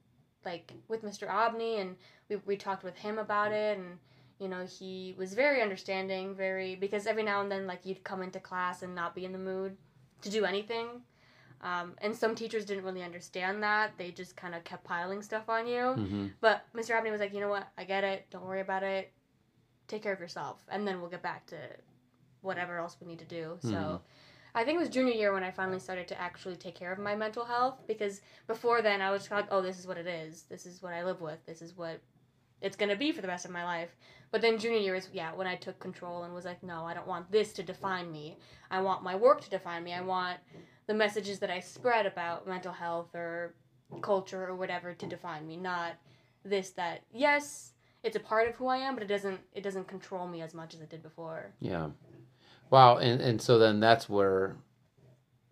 [0.45, 1.97] like with mr obney and
[2.29, 3.99] we, we talked with him about it and
[4.41, 8.23] you know he was very understanding very because every now and then like you'd come
[8.23, 9.77] into class and not be in the mood
[10.23, 10.87] to do anything
[11.63, 15.49] um, and some teachers didn't really understand that they just kind of kept piling stuff
[15.49, 16.27] on you Mm-hmm.
[16.41, 19.13] but mr obney was like you know what i get it don't worry about it
[19.89, 21.57] take care of yourself and then we'll get back to
[22.41, 24.01] whatever else we need to do so Mhm.
[24.53, 26.99] I think it was junior year when I finally started to actually take care of
[26.99, 30.43] my mental health because before then I was like, oh, this is what it is.
[30.51, 31.39] This is what I live with.
[31.47, 32.01] This is what
[32.61, 33.91] it's gonna be for the rest of my life.
[34.31, 36.95] But then junior year is yeah when I took control and was like, no, I
[36.95, 38.39] don't want this to define me.
[38.71, 39.93] I want my work to define me.
[39.93, 40.39] I want
[40.87, 43.55] the messages that I spread about mental health or
[44.03, 45.93] culture or whatever to define me, not
[46.45, 49.89] this that yes it's a part of who I am, but it doesn't it doesn't
[49.89, 51.53] control me as much as it did before.
[51.61, 51.91] Yeah.
[52.71, 52.99] Wow.
[52.99, 54.57] And and so then that's where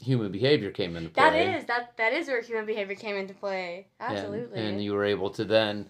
[0.03, 1.23] human behavior came into play.
[1.23, 3.89] That is that that is where human behavior came into play.
[4.01, 4.61] Absolutely.
[4.61, 5.89] And, you were able to then,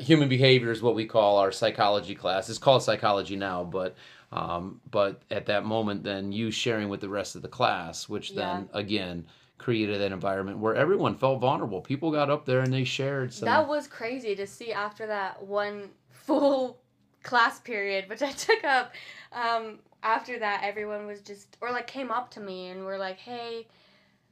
[0.00, 2.48] human behavior is what we call our psychology class.
[2.48, 3.96] It's called psychology now, but
[4.32, 8.34] um, but at that moment, then you sharing with the rest of the class, which
[8.34, 9.26] then again
[9.58, 11.80] created an environment where everyone felt vulnerable.
[11.80, 13.46] People got up there and they shared some.
[13.46, 16.80] that was crazy to see after that one full
[17.22, 18.94] class period, which I took up.
[19.32, 23.18] Um, after that, everyone was just or like came up to me and were like,
[23.18, 23.66] "Hey,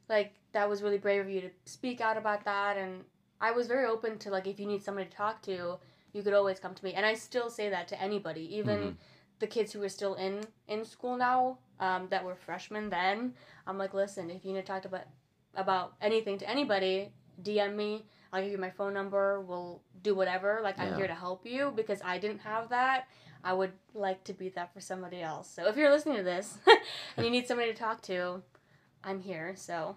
[0.09, 3.03] like that was really brave of you to speak out about that." And
[3.41, 5.77] I was very open to like if you need somebody to talk to,
[6.13, 6.93] you could always come to me.
[6.93, 8.95] And I still say that to anybody, even Mhm.
[9.39, 13.35] the kids who are still in in school now, um, that were freshmen then.
[13.67, 15.05] I'm like, listen, if you need to talk about
[15.55, 18.05] about anything to anybody, DM me.
[18.33, 19.39] I'll give you my phone number.
[19.41, 20.59] We'll do whatever.
[20.61, 23.07] Like I'm here to help you because I didn't have that.
[23.43, 25.49] I would like to be that for somebody else.
[25.49, 26.57] So if you're listening to this
[27.15, 28.41] and you need somebody to talk to,
[29.03, 29.53] I'm here.
[29.55, 29.95] So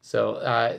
[0.00, 0.78] So uh,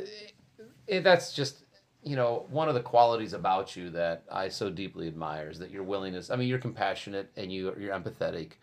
[0.88, 1.63] it, that's just
[2.03, 5.71] you know one of the qualities about you that I so deeply admire is that
[5.71, 6.29] your willingness.
[6.29, 8.53] I mean, you're compassionate and you you're empathetic,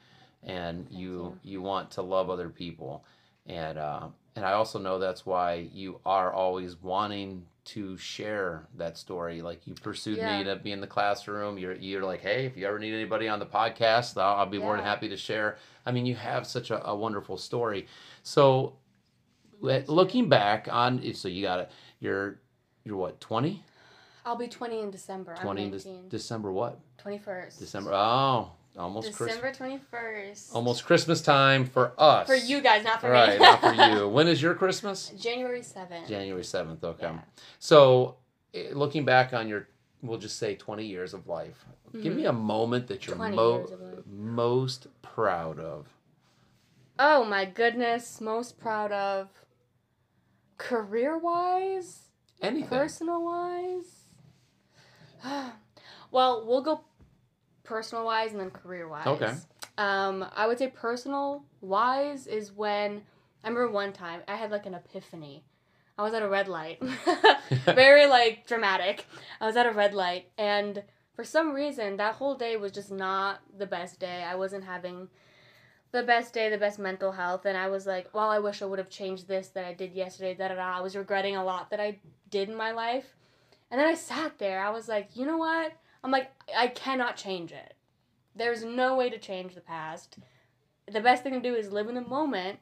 [0.42, 3.04] and you you want to love other people,
[3.46, 8.96] and uh, and I also know that's why you are always wanting to share that
[8.96, 9.42] story.
[9.42, 10.38] Like you pursued Yeah.
[10.38, 11.58] me to be in the classroom.
[11.58, 14.58] You're you're like, hey, if you ever need anybody on the podcast, I'll, I'll be
[14.58, 15.58] more than happy to share.
[15.86, 17.86] I mean, you have such a, a wonderful story.
[18.22, 18.74] So
[19.60, 21.70] looking back on, so you got it.
[22.00, 22.40] You're
[22.88, 23.62] you're what twenty?
[24.24, 25.34] I'll be 20 in December.
[25.40, 26.78] 20 I'm in De- December what?
[27.02, 27.58] 21st.
[27.58, 27.92] December.
[27.94, 29.40] Oh, almost Christmas.
[29.56, 30.54] December 21st.
[30.54, 32.26] Almost Christmas time for us.
[32.26, 33.44] For you guys, not for right, me.
[33.46, 34.06] not for you.
[34.16, 35.10] When is your Christmas?
[35.18, 36.08] January 7th.
[36.08, 36.82] January 7th.
[36.84, 37.04] Okay.
[37.06, 37.20] Yeah.
[37.58, 38.16] So,
[38.52, 39.68] eh, looking back on your,
[40.02, 42.16] we'll just say 20 years of life, give Mhm.
[42.16, 44.06] me a moment that you're mo- years of life.
[44.06, 45.86] most proud of.
[46.98, 49.28] Oh my goodness, most proud of
[50.58, 52.07] career wise,
[52.40, 52.68] Anything.
[52.68, 54.04] personal wise.
[56.10, 56.82] well, we'll go
[57.64, 59.06] personal wise and then career wise.
[59.06, 59.32] Okay.
[59.76, 63.02] Um, I would say personal wise is when
[63.44, 65.44] I remember one time I had like an epiphany.
[65.96, 66.80] I was at a red light.
[67.64, 69.06] Very like dramatic.
[69.40, 70.82] I was at a red light and
[71.14, 74.22] for some reason that whole day was just not the best day.
[74.22, 75.08] I wasn't having
[75.90, 78.66] the best day, the best mental health, and I was like, well, I wish I
[78.66, 80.34] would have changed this that I did yesterday.
[80.34, 80.78] Da da da.
[80.78, 81.98] I was regretting a lot that I
[82.30, 83.14] did in my life,
[83.70, 84.60] and then I sat there.
[84.60, 85.72] I was like, you know what?
[86.02, 87.74] I'm like, I cannot change it.
[88.34, 90.18] There's no way to change the past.
[90.90, 92.60] The best thing to do is live in the moment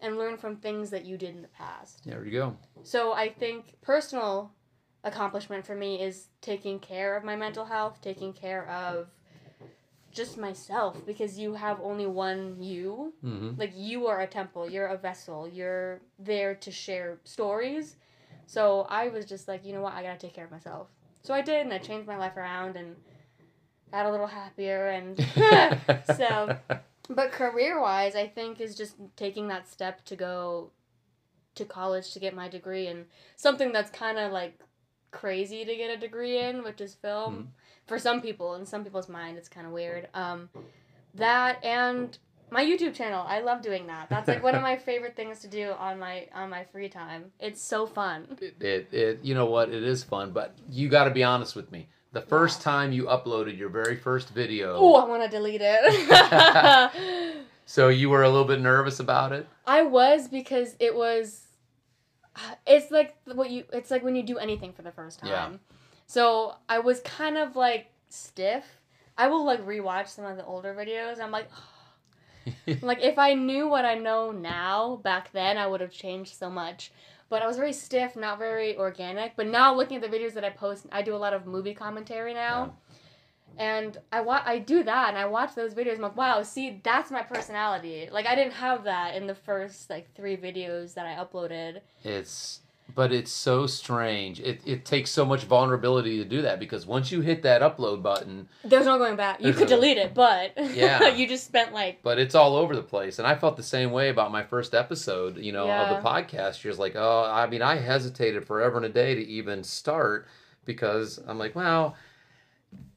[0.00, 2.02] and learn from things that you did in the past.
[2.04, 2.56] There you go.
[2.82, 4.52] So I think personal
[5.04, 9.08] accomplishment for me is taking care of my mental health, taking care of
[10.10, 13.12] just myself because you have only one you.
[13.20, 17.96] hmm Like you are a temple, you're a vessel, you're there to share stories.
[18.48, 20.88] So I was just like, you know what, I gotta take care of myself.
[21.22, 22.96] So I did, and I changed my life around and
[23.92, 24.88] got a little happier.
[24.88, 25.18] And
[26.16, 26.56] so,
[27.10, 30.70] but career wise, I think is just taking that step to go
[31.56, 33.04] to college to get my degree and
[33.36, 34.58] something that's kind of like
[35.10, 37.34] crazy to get a degree in, which is film.
[37.34, 37.46] Mhm.
[37.86, 40.08] For some people, in some people's mind, it's kind of weird.
[40.14, 40.48] Um,
[41.14, 42.16] that and
[42.50, 44.08] my YouTube channel, I love doing that.
[44.08, 47.26] That's like one of my favorite things to do on my on my free time.
[47.40, 48.38] It's so fun.
[48.40, 49.70] It, it, it, you know what?
[49.70, 51.88] It is fun, but you got to be honest with me.
[52.12, 57.36] The first time you uploaded your very first video, Oh, I want to delete it.
[57.66, 59.46] so you were a little bit nervous about it.
[59.66, 61.44] I was because it was.
[62.34, 63.64] Uh, it's like what you.
[63.72, 65.30] It's like when you do anything for the first time.
[65.30, 65.50] Yeah.
[66.06, 68.64] So I was kind of like stiff.
[69.18, 71.14] I will like rewatch some of the older videos.
[71.14, 71.50] And I'm like,
[72.82, 76.50] like if I knew what I know now back then, I would have changed so
[76.50, 76.92] much.
[77.30, 79.36] But I was very stiff, not very organic.
[79.36, 81.74] But now looking at the videos that I post, I do a lot of movie
[81.74, 82.74] commentary now.
[83.58, 85.96] And I wa- I do that, and I watch those videos.
[85.96, 88.08] I'm like, wow, see, that's my personality.
[88.10, 91.80] Like I didn't have that in the first like three videos that I uploaded.
[92.04, 92.60] It's
[92.94, 94.40] but it's so strange.
[94.40, 98.02] It it takes so much vulnerability to do that because once you hit that upload
[98.02, 99.40] button, There's no going back.
[99.40, 101.08] You could delete it, but Yeah.
[101.08, 103.18] you just spent like but it's all over the place.
[103.18, 106.64] And I felt the same way about my first episode, you know, of the podcast.
[106.64, 110.26] You're just like, oh, I mean, I hesitated forever and a day to even start
[110.64, 111.94] because I'm like, well,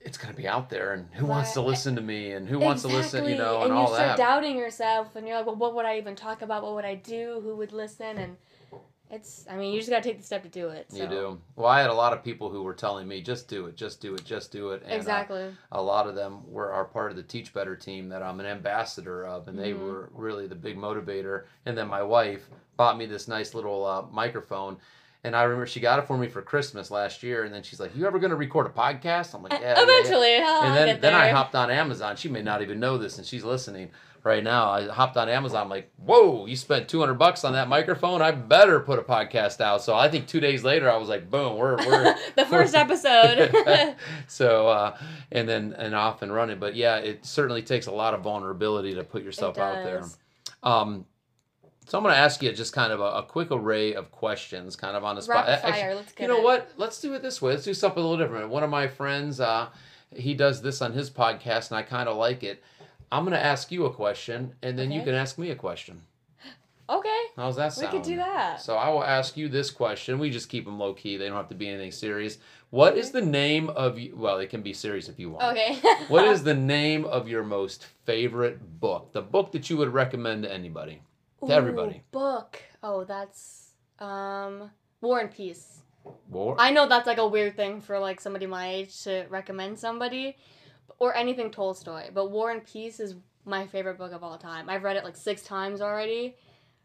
[0.01, 2.81] it's gonna be out there, and who wants to listen to me, and who wants
[2.81, 4.17] to listen, you know, and, and all you start that.
[4.17, 6.63] doubting yourself, and you're like, well, what would I even talk about?
[6.63, 7.39] What would I do?
[7.43, 8.17] Who would listen?
[8.17, 8.37] And
[9.11, 10.87] it's, I mean, you just gotta take the step to do it.
[10.93, 11.41] You do.
[11.55, 13.99] Well, I had a lot of people who were telling me, just do it, just
[14.01, 14.81] do it, just do it.
[14.83, 15.45] And, uh, Exactly.
[15.71, 18.45] a lot of them were are part of the Teach Better team that I'm an
[18.45, 19.79] ambassador of, and they Mhm.
[19.85, 21.43] were really the big motivator.
[21.65, 24.77] And then my wife bought me this nice little uh, microphone,
[25.23, 27.43] and I remember she got it for me for Christmas last year.
[27.43, 29.75] And then she's like, "You ever going to record a podcast?" I'm like, "Yeah." yeah,
[29.77, 31.13] yeah." Eventually, And then then.
[31.13, 32.15] I hopped on Amazon.
[32.15, 33.91] She may not even know this, and she's listening
[34.23, 34.69] right now.
[34.69, 35.63] I hopped on Amazon.
[35.63, 36.45] I'm like, "Whoa!
[36.45, 38.21] You spent 200 bucks on that microphone.
[38.21, 41.29] I better put a podcast out." So I think two days later, I was like,
[41.29, 41.57] "Boom!
[41.57, 43.51] We're we're." the first episode.
[44.27, 44.97] so uh,
[45.31, 48.93] and then and off and running but yeah it certainly takes a lot of vulnerability
[48.95, 50.03] to put yourself out there
[50.63, 51.05] um,
[51.87, 54.75] so i'm going to ask you just kind of a, a quick array of questions
[54.75, 55.95] kind of on the spot Rapid Actually, fire.
[55.95, 56.43] Let's get you know it.
[56.43, 58.87] what let's do it this way let's do something a little different one of my
[58.87, 59.69] friends uh,
[60.15, 62.63] he does this on his podcast and i kind of like it
[63.11, 66.01] i'm going to ask you a question and then you can ask me a question
[66.89, 68.59] Okay, how's that we could do that.
[68.59, 70.19] so I will ask you this question.
[70.19, 71.15] We just keep them low key.
[71.15, 72.37] They don't have to be anything serious.
[72.69, 74.13] What is the name of you?
[74.17, 75.43] Well, it can be serious if you want.
[75.57, 75.79] Okay.
[76.09, 79.13] What is the name of your most favorite book?
[79.13, 81.01] The book that you would recommend to anybody,
[81.47, 82.03] to everybody.
[82.11, 82.61] Book.
[82.83, 85.83] Oh, that's um War and Peace.
[86.29, 86.57] War.
[86.59, 90.35] I know that's like a weird thing for like somebody my age to recommend somebody,
[91.01, 92.11] or anything Tolstoy.
[92.13, 94.69] But War and Peace is my favorite book of all time.
[94.69, 96.35] I've read it like six times already.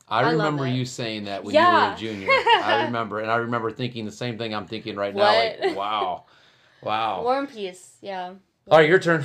[0.08, 1.70] I I remember you saying that when Yeah.
[1.70, 2.28] you were a junior.
[2.62, 5.34] I remember, and I remember thinking the same thing I'm thinking right now.
[5.36, 6.24] Like, wow,
[6.80, 7.24] wow.
[7.24, 7.98] War and Peace.
[8.00, 8.32] Yeah.
[8.70, 9.22] All right, your turn.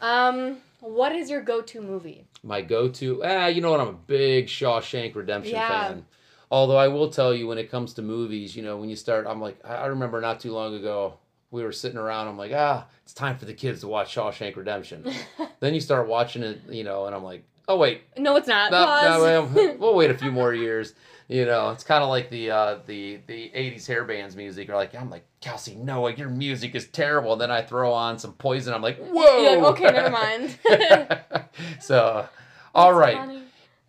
[0.00, 2.24] Um, what is your go-to movie?
[2.44, 3.24] My go-to.
[3.24, 3.80] Ah, you know what?
[3.80, 5.66] I'm a big Shawshank Redemption Yeah.
[5.66, 6.06] fan.
[6.52, 9.26] Although I will tell you, when it comes to movies, you know, when you start,
[9.26, 11.14] I'm like, I remember not too long ago,
[11.50, 12.28] we were sitting around.
[12.28, 15.04] I'm like, ah, it's time for the kids to watch Shawshank Redemption.
[15.60, 18.70] then you start watching it, you know, and I'm like, oh wait, no, it's not.
[18.70, 18.84] no,
[19.26, 20.94] no, well, wait a few more years.
[21.28, 24.68] You know, it's kind of like the uh, the the '80s hair bands music.
[24.68, 27.32] Or like, I'm like, Kelsey, no, your music is terrible.
[27.34, 28.74] And then I throw on some Poison.
[28.74, 29.60] I'm like, whoa.
[29.60, 30.58] Like, okay, never mind.
[31.80, 32.28] so,
[32.74, 33.16] all That's right.
[33.16, 33.39] funny.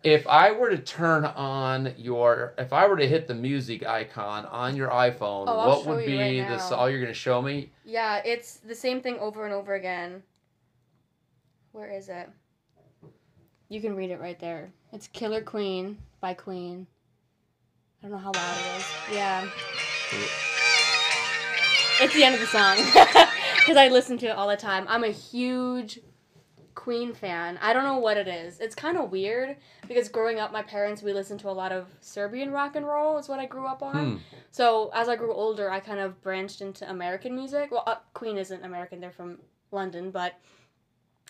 [0.02, 4.46] If I were to turn on your, if I were to hit the music icon
[4.46, 7.70] on your iPhone, Oh, what would be right the all you're gonna show me?
[7.84, 10.22] Yeah, it's the same thing over and over again.
[11.70, 12.28] Where is it?
[13.68, 14.72] You can read it right there.
[14.92, 16.86] It's Killer Queen by Queen.
[18.02, 19.16] I don't know how loud it is.
[19.16, 19.48] Yeah.
[22.00, 23.28] It's the end of the song.
[23.62, 24.86] Because I listen to it all the time.
[24.88, 26.00] I'm a huge
[26.74, 27.58] Queen fan.
[27.60, 28.58] I don't know what it is.
[28.60, 29.56] It's kind of weird
[29.86, 33.18] because growing up, my parents, we listened to a lot of Serbian rock and roll,
[33.18, 34.12] is what I grew up on.
[34.12, 34.16] Hmm.
[34.50, 37.70] So as I grew older, I kind of branched into American music.
[37.70, 39.38] Well, uh, Queen isn't American; they're from
[39.70, 40.34] London, but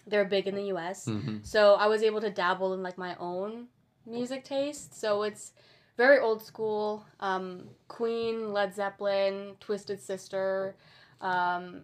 [0.06, 1.06] they're big in the U.S.
[1.06, 3.66] hmm So I was able to dabble in like my own
[4.06, 4.98] music taste.
[4.98, 5.52] So it's
[5.96, 7.04] very old school.
[7.20, 10.76] Um, Queen, Led Zeppelin, Twisted Sister,
[11.20, 11.82] um,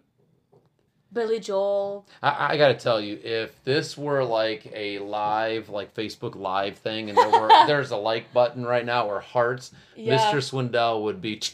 [1.11, 2.05] Billy Joel.
[2.21, 6.77] I, I got to tell you, if this were like a live, like Facebook Live
[6.77, 10.35] thing, and there were there's a like button right now or hearts, Mr.
[10.35, 11.41] Swindell would be.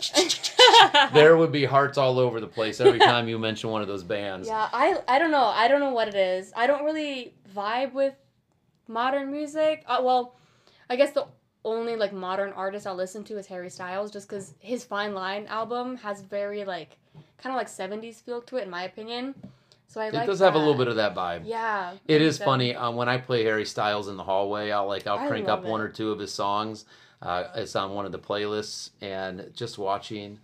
[1.14, 4.03] there would be hearts all over the place every time you mention one of those
[4.03, 4.47] bands.
[4.47, 5.45] Yeah, I I don't know.
[5.45, 6.51] I don't know what it is.
[6.56, 8.14] I don't really vibe with
[8.88, 9.84] modern music.
[9.88, 10.36] Uh, well,
[10.89, 11.28] I guess the
[11.64, 15.45] only like modern artist I'll listen to is Harry Styles, just because his Fine Line
[15.47, 16.97] album has very like
[17.38, 19.36] kind of like '70s feel to it, in my opinion.
[19.88, 20.26] So I It like.
[20.26, 21.44] does have a little bit of that vibe.
[21.46, 21.94] Yeah.
[22.08, 24.72] It is so- funny um, when I play Harry Styles in the hallway.
[24.72, 26.86] I'll like I'll I crank up love one or two of his songs.
[27.22, 30.40] Uh, it's on one of the playlists, and just watching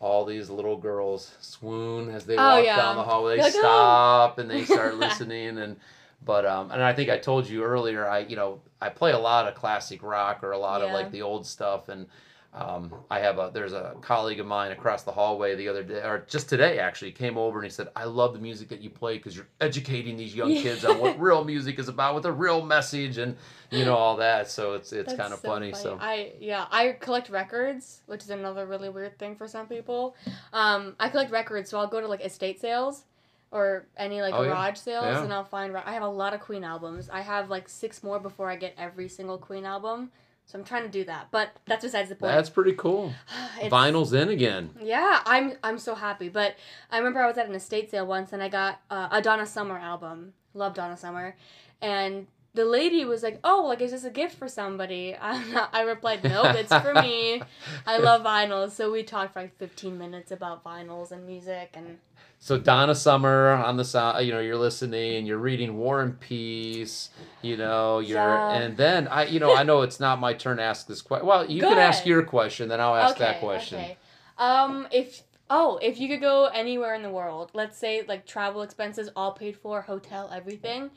[0.00, 2.76] all these little girls swoon as they Oh, walk yeah.
[2.76, 3.36] down the hallway.
[3.36, 5.76] They You're "Oh." stop and they start listening, and
[6.24, 8.08] but um, and I think I told you earlier.
[8.08, 11.10] I you know I play a lot of classic rock or a lot of like
[11.10, 12.06] the old stuff, and
[12.54, 16.02] um, I have a there's a colleague of mine across the hallway the other day,
[16.02, 18.90] or just today actually, came over and he said, "I love the music that you
[18.90, 20.62] play because you're educating these young Yeah.
[20.62, 23.36] kids on what real music is about with a real message and
[23.70, 25.72] you know all that." So it's it's kind of funny.
[25.72, 30.14] So I yeah I collect records, which is another really weird thing for some people.
[30.52, 33.04] Um, I collect records, so I'll go to like estate sales
[33.50, 34.50] or any like Oh, yeah.
[34.50, 35.24] garage sales, Yeah.
[35.24, 35.76] and I'll find.
[35.76, 37.10] I have a lot of Queen albums.
[37.10, 40.12] I have like six more before I get every single Queen album.
[40.46, 42.32] So I'm trying to do that, but that's besides the point.
[42.32, 43.12] that's pretty cool.
[43.62, 44.70] Vinyl's in again.
[44.80, 46.28] yeah, I'm I'm so happy.
[46.28, 46.56] But
[46.90, 49.46] I remember I was at an estate sale once and I got uh, a Donna
[49.46, 50.34] Summer album.
[50.56, 51.34] Love Donna Summer,
[51.82, 55.82] and the lady was like, "Oh, like is this a gift for somebody?" I, I
[55.82, 57.42] replied, "Nope, it's for me.
[57.86, 61.98] I love vinyls." So we talked for like 15 minutes about vinyls and music, and
[62.38, 67.10] So Donna Summer on the side, you know, you're listening, you're reading War and Peace,
[67.42, 68.50] you know, you're, Yeah.
[68.50, 71.26] and then I, you know, I know it's not my turn to ask this question.
[71.26, 73.78] Well, you Go can ask your question, then I'll ask okay, that question.
[73.80, 73.96] okay.
[74.38, 78.62] Um, if oh, if you could go anywhere in the world, let's say like travel
[78.62, 80.90] expenses all paid for, hotel, everything,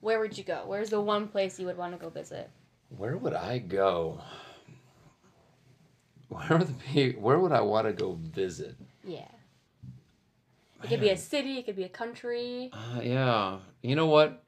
[0.00, 0.62] where would you go?
[0.66, 2.50] Where's the one place you would want to go visit?
[2.96, 4.20] Where would I go?
[6.28, 7.12] Where would be?
[7.12, 8.76] Where would I want to go visit?
[9.04, 9.28] Yeah.
[10.82, 12.70] It could be a city, it could be a country.
[12.72, 13.58] Uh, yeah.
[13.82, 14.42] You know what?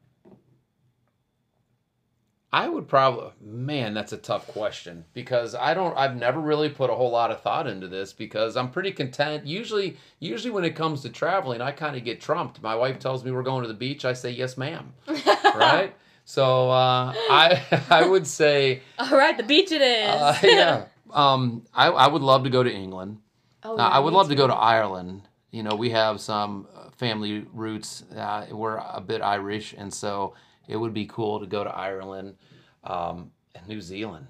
[2.55, 6.91] I would probably man, that's a tough question because I don't I've never really put
[6.91, 9.47] a whole lot of thought into this because I'm pretty content.
[9.47, 12.61] Usually usually when it comes to traveling, I kind of get trumped.
[12.63, 14.93] My wife tells me we're going to the beach, I say yes, ma'am.
[15.55, 15.95] Right?
[16.25, 20.09] so uh, I I would say All right, the beach it is.
[20.11, 20.85] uh, yeah.
[21.13, 23.19] Um, I, I would love to go to England.
[23.65, 25.23] oh, Uh, I would love to go to Ireland.
[25.51, 28.05] You know, we have some uh, family roots.
[28.17, 30.33] Uh, we're a bit Irish, and so
[30.69, 32.37] it would be cool to go to Ireland
[32.85, 34.27] um, and New Zealand.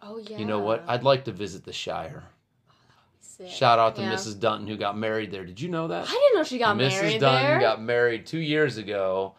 [0.00, 0.38] Oh yeah.
[0.38, 0.84] You know what?
[0.88, 2.24] I'd like to visit the Shire.
[3.20, 3.48] Sick.
[3.48, 4.12] Shout out to Yeah.
[4.12, 4.38] Mrs.
[4.40, 5.44] Dunton who got married there.
[5.44, 6.08] Did you know that?
[6.08, 7.00] I didn't know she got Mrs.
[7.02, 7.60] married Dutton there.
[7.60, 9.34] got married two years ago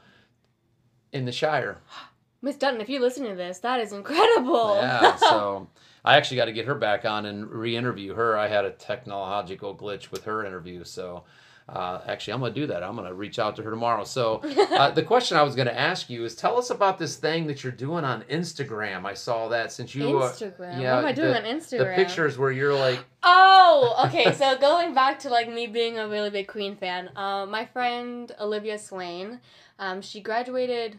[1.11, 1.77] in the Shire.
[2.41, 4.75] Miss Dunton, if you listen to this, that is incredible.
[4.75, 5.69] Yeah, so
[6.03, 8.37] I actually got to get her back on and re-interview her.
[8.37, 11.23] I had a technological glitch with her interview, so
[11.69, 12.83] uh, actually I'm gonna do that.
[12.83, 14.03] I'm gonna reach out to her tomorrow.
[14.03, 14.41] So
[14.71, 17.63] uh, the question I was gonna ask you is, tell us about this thing that
[17.63, 19.05] you're doing on Instagram.
[19.05, 20.81] I saw that since you uh, Instagram.
[20.81, 21.77] yeah, what am I doing the- on Instagram?
[21.79, 24.33] the pictures where you're like, Oh, okay.
[24.37, 28.31] So going back to like me being a really big Queen fan, um, my friend
[28.39, 29.39] Olivia Swain,
[29.79, 30.97] um, she graduated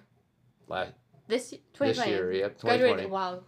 [0.68, 0.88] like,
[1.28, 3.10] this this year, yep, Graduated.
[3.10, 3.40] Wow.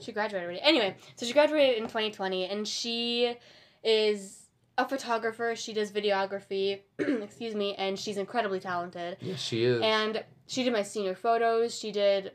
[0.00, 0.60] she graduated already.
[0.60, 3.36] Anyway, so she graduated in 2020, and she
[3.84, 4.41] is
[4.78, 5.54] a photographer.
[5.56, 9.16] She does videography, excuse me, and she's incredibly talented.
[9.20, 9.80] Yes, she is.
[9.82, 11.78] And she did my senior photos.
[11.78, 12.32] She did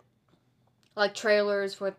[0.95, 1.95] like trailers for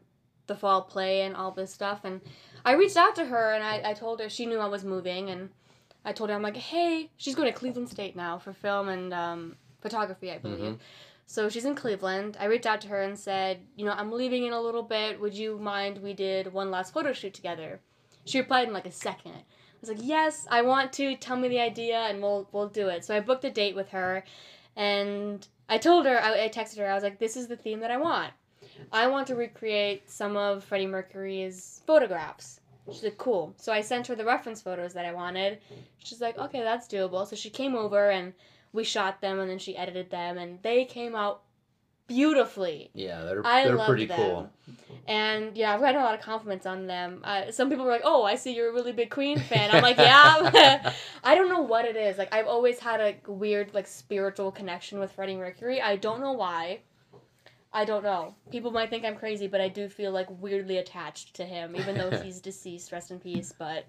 [0.47, 2.01] the fall play and all this stuff.
[2.05, 2.21] And
[2.65, 5.31] I reached out to her and I, I told her she knew I was moving
[5.31, 5.51] and
[6.05, 9.13] I told her I'm like, hey, she's going to Cleveland State now for film and
[9.13, 10.75] um, photography, I believe.
[10.75, 10.79] Mhm.
[11.27, 12.39] So she's in Cleveland.
[12.41, 15.21] I reached out to her and said, you know, I'm leaving in a little bit.
[15.21, 17.81] Would you mind we did one last photo shoot together?
[18.25, 19.43] She replied in like a second.
[19.79, 21.15] I was like, yes, I want to.
[21.17, 23.05] Tell me the idea and we'll we'll do it.
[23.05, 24.25] So I booked a date with her,
[24.75, 26.91] and I told her I, I texted her.
[26.91, 28.33] I was like, this is the theme that I want.
[28.93, 32.61] I want to recreate some of Freddie Mercury's photographs.
[32.91, 33.55] She's like, cool.
[33.57, 35.59] So I sent her the reference photos that I wanted.
[35.99, 37.27] She's like, okay, that's doable.
[37.27, 38.33] So she came over and
[38.73, 41.43] we shot them and then she edited them and they came out
[42.09, 42.91] beautifully.
[42.95, 44.17] yeah, they're I they're love pretty them.
[44.17, 44.51] cool.
[45.07, 47.21] And yeah, I've gotten a lot of compliments on them.
[47.25, 49.83] Uh, some people were like, "Oh, I see you're a really big Queen fan." I'm
[49.83, 50.93] like, "Yeah."
[51.25, 52.19] I don't know what it is.
[52.19, 55.81] Like I've always had a weird like spiritual connection with Freddie Mercury.
[55.81, 56.81] I don't know why.
[57.73, 58.35] I don't know.
[58.51, 61.97] People might think I'm crazy, but I do feel like weirdly attached to him, even
[61.97, 62.93] though he's deceased.
[62.93, 63.55] Rest in peace.
[63.59, 63.85] But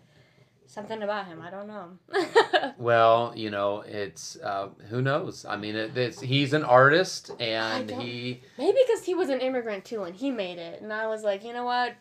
[0.69, 1.97] something about him, I don't know.
[2.77, 5.43] Well, you know, it's uh, who knows.
[5.43, 9.83] I mean, it, it's, he's an artist, and he Maybe because he was an immigrant
[9.83, 11.95] too, and he made it, and I was like, you know what,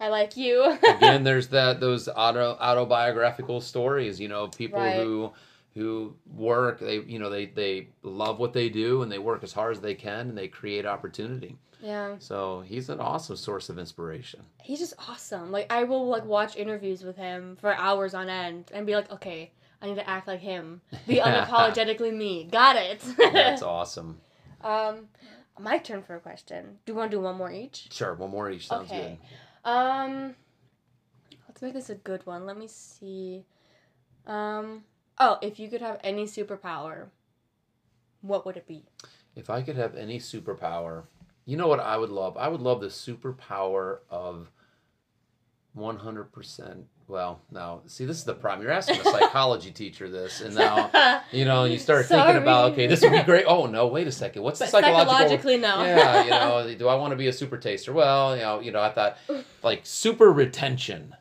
[0.00, 0.78] I like you.
[0.88, 4.18] again, there's that those auto autobiographical stories.
[4.18, 4.94] You know, people Right.
[4.96, 5.32] who
[5.74, 6.80] who work.
[6.80, 9.82] They you know they they love what they do, and they work as hard as
[9.82, 11.58] they can, and they create opportunity.
[11.84, 12.14] Yeah.
[12.18, 14.40] So he's an awesome source of inspiration.
[14.62, 15.52] he's just awesome.
[15.52, 19.10] Like I will like watch interviews with him for hours on end and be like,
[19.12, 20.80] okay, I need to act like him.
[21.06, 22.44] Be unapologetically me.
[22.50, 23.02] Got it.
[23.18, 24.18] That's awesome.
[24.62, 25.08] um,
[25.60, 26.78] my turn for a question.
[26.86, 27.92] Do you want to do one more each?
[27.92, 28.96] Sure, one more each sounds good.
[28.96, 29.18] Okay.
[29.64, 30.34] Um,
[31.46, 32.46] let's make this a good one.
[32.46, 33.44] Let me see.
[34.26, 34.84] Um,
[35.18, 37.08] oh, if you could have any superpower,
[38.22, 38.84] what would it be?
[39.36, 41.04] If I could have any superpower,
[41.44, 42.36] you know what I would love?
[42.36, 44.50] I would love the superpower of
[45.76, 46.84] 100%.
[47.06, 48.62] Well, now, see, this is the problem.
[48.62, 52.86] You're asking a psychology teacher this, and now, you know, you start thinking about, okay,
[52.86, 53.44] this would be great.
[53.46, 54.42] Oh, no, wait a second.
[54.42, 55.12] What's the psychological?
[55.12, 55.82] psychologically, no.
[55.84, 57.92] yeah, you know, do I want to be a super taster?
[57.92, 59.18] Well, you know, you know, I thought
[59.62, 61.14] like super retention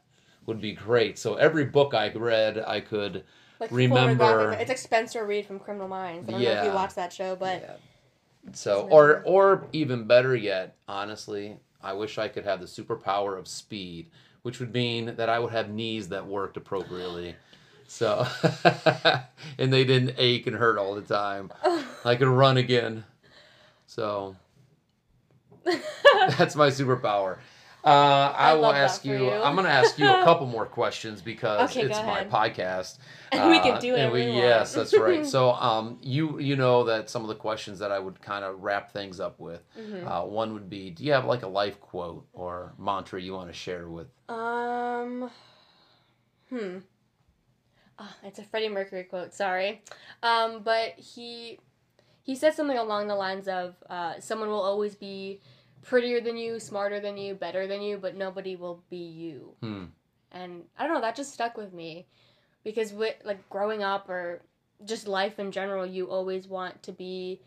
[0.45, 1.19] would be great.
[1.19, 3.25] So every book I read, I could
[3.59, 6.29] like remember- It's like Spencer Reid from Criminal Minds.
[6.29, 6.75] I don't know if you Yeah.
[6.75, 7.73] watched that show, but Yeah.
[8.51, 13.47] So, or or even better yet, honestly, I wish I could have the superpower of
[13.47, 14.09] speed,
[14.41, 17.35] which would mean that I would have knees that worked appropriately.
[17.87, 18.27] So,
[19.57, 21.51] and they didn't ache and hurt all the time.
[22.05, 23.05] I could run again.
[23.87, 24.35] So
[26.37, 27.37] that's my superpower.
[27.85, 29.31] Uh, I, I will ask you, you.
[29.31, 32.97] I'm going to ask you a couple more questions because Okay, it's my podcast.
[33.33, 34.25] And we can Uh, do whatever we.
[34.27, 35.25] Yes, that's right.
[35.35, 38.61] So, um, you you know that some of the questions that I would kind of
[38.63, 39.61] wrap things up with.
[39.77, 40.05] Mhm.
[40.07, 43.47] Uh, one would be, do you have like a life quote or mantra you want
[43.49, 44.07] to share with?
[44.29, 45.29] Um,
[46.49, 46.77] hmm.
[47.99, 49.33] Ah, it's a Freddie Mercury quote.
[49.33, 49.81] Sorry,
[50.21, 51.59] um, but he
[52.21, 55.41] he said something along the lines of, uh, "Someone will always be
[55.83, 59.85] prettier than you, smarter than you, better than you, but nobody will be you." Hmm.
[60.31, 62.07] And I don't know, that just stuck with me,
[62.63, 64.41] because with like growing up or
[64.85, 67.41] just life in general, you always want to be.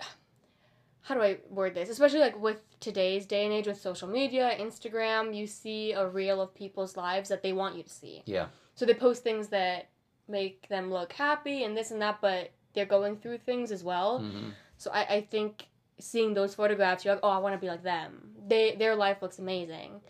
[1.02, 1.88] How do I word this?
[1.88, 6.40] Especially like with today's day and age with social media, Instagram, you see a reel
[6.40, 8.22] of people's lives that they want you to see.
[8.26, 8.46] Yeah.
[8.74, 9.88] So they post things that
[10.28, 14.20] make them look happy and this and that, but they're going through things as well.
[14.20, 15.66] hmm So I, I think
[16.02, 18.32] seeing those photographs, you're like, oh, I want to be like them.
[18.46, 20.00] They their life looks amazing,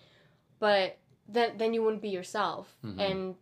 [0.58, 3.00] but then then you wouldn't be yourself, Mhm.
[3.00, 3.34] and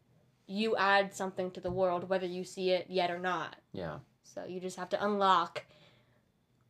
[0.47, 3.57] you add something to the world, whether you see it yet or not.
[3.73, 3.99] Yeah.
[4.25, 5.65] So you just have to unlock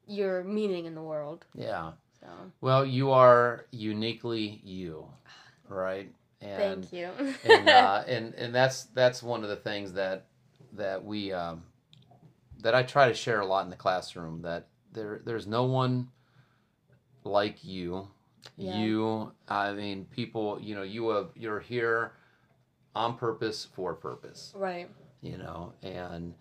[0.06, 1.46] your meaning in the world.
[1.54, 1.92] Yeah.
[2.20, 2.26] So
[2.60, 5.08] Well, you are uniquely you,
[5.68, 6.12] right?
[6.42, 7.10] And thank you.
[7.44, 10.26] and uh, and and that's that's one of the things that
[10.72, 11.64] that we um,
[12.58, 14.42] that I try to share a lot in the classroom.
[14.42, 16.08] That there there's no one
[17.24, 18.08] like you.
[18.56, 18.78] Yeah.
[18.78, 20.58] You, I mean, people.
[20.60, 22.12] You know, you have you're here
[22.94, 24.52] on purpose for purpose.
[24.56, 24.88] right.
[25.22, 26.34] You know, and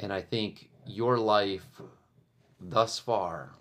[0.00, 1.66] and I think your life
[2.60, 3.52] thus far.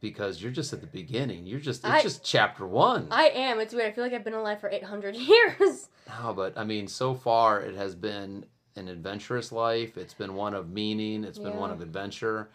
[0.00, 1.46] Because you're just at the beginning.
[1.46, 3.08] You're just it's I- just chapter one.
[3.10, 3.58] I am.
[3.58, 3.90] It's weird.
[3.90, 5.88] I feel like I've been alive for 800 years.
[6.06, 8.44] No, but I mean, so far it has been
[8.76, 9.96] an adventurous life.
[9.96, 11.24] It's been one of meaning.
[11.24, 12.50] It's been one of adventure.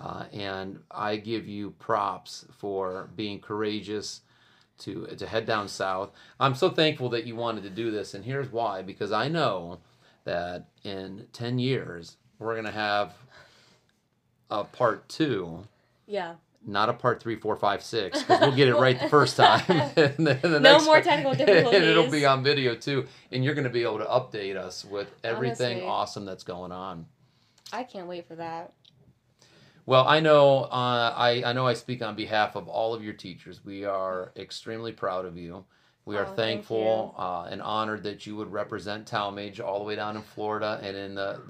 [0.00, 4.22] Uh, and I give you props for being courageous,
[4.78, 6.10] to to head down south.
[6.40, 9.78] I'm so thankful that you wanted to do this, and here's why: because I know
[10.24, 13.14] that in ten years we're gonna have
[14.50, 15.64] a part two.
[16.06, 16.34] Yeah.
[16.64, 19.64] Not a part three, four, five, six, because we'll get it right the first time.
[19.96, 21.40] and then the No more technical and
[21.84, 25.08] it'll be on video too, and you're going to be able to update us with
[25.24, 25.88] everything Honestly.
[25.88, 27.06] awesome that's going on.
[27.72, 28.74] I can't wait for that.
[29.84, 33.14] Well, I know uh, I, I know I speak on behalf of all of your
[33.14, 33.64] teachers.
[33.64, 35.64] We are extremely proud of you.
[36.04, 39.84] We are Oh, thank thankful uh, and honored that you would represent Tallmadge all the
[39.84, 41.40] way down in Florida and in the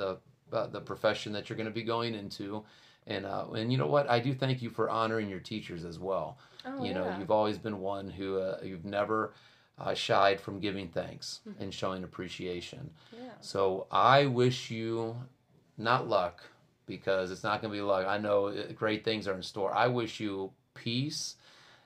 [0.50, 2.62] the, uh, the profession that you're going to be going into.
[3.06, 4.08] And uh, and you know what?
[4.08, 6.38] I do thank you for honoring your teachers as well.
[6.64, 7.18] Oh, you know, yeah.
[7.18, 9.32] you've always been one who uh, you've never
[9.78, 11.62] uh, shied from giving thanks Mm-hmm.
[11.62, 12.90] and showing appreciation.
[13.12, 13.30] Yeah.
[13.40, 15.16] So I wish you
[15.78, 16.42] not luck
[16.86, 18.06] because it's not going to be luck.
[18.06, 19.74] I know uh, great things are in store.
[19.74, 21.36] I wish you peace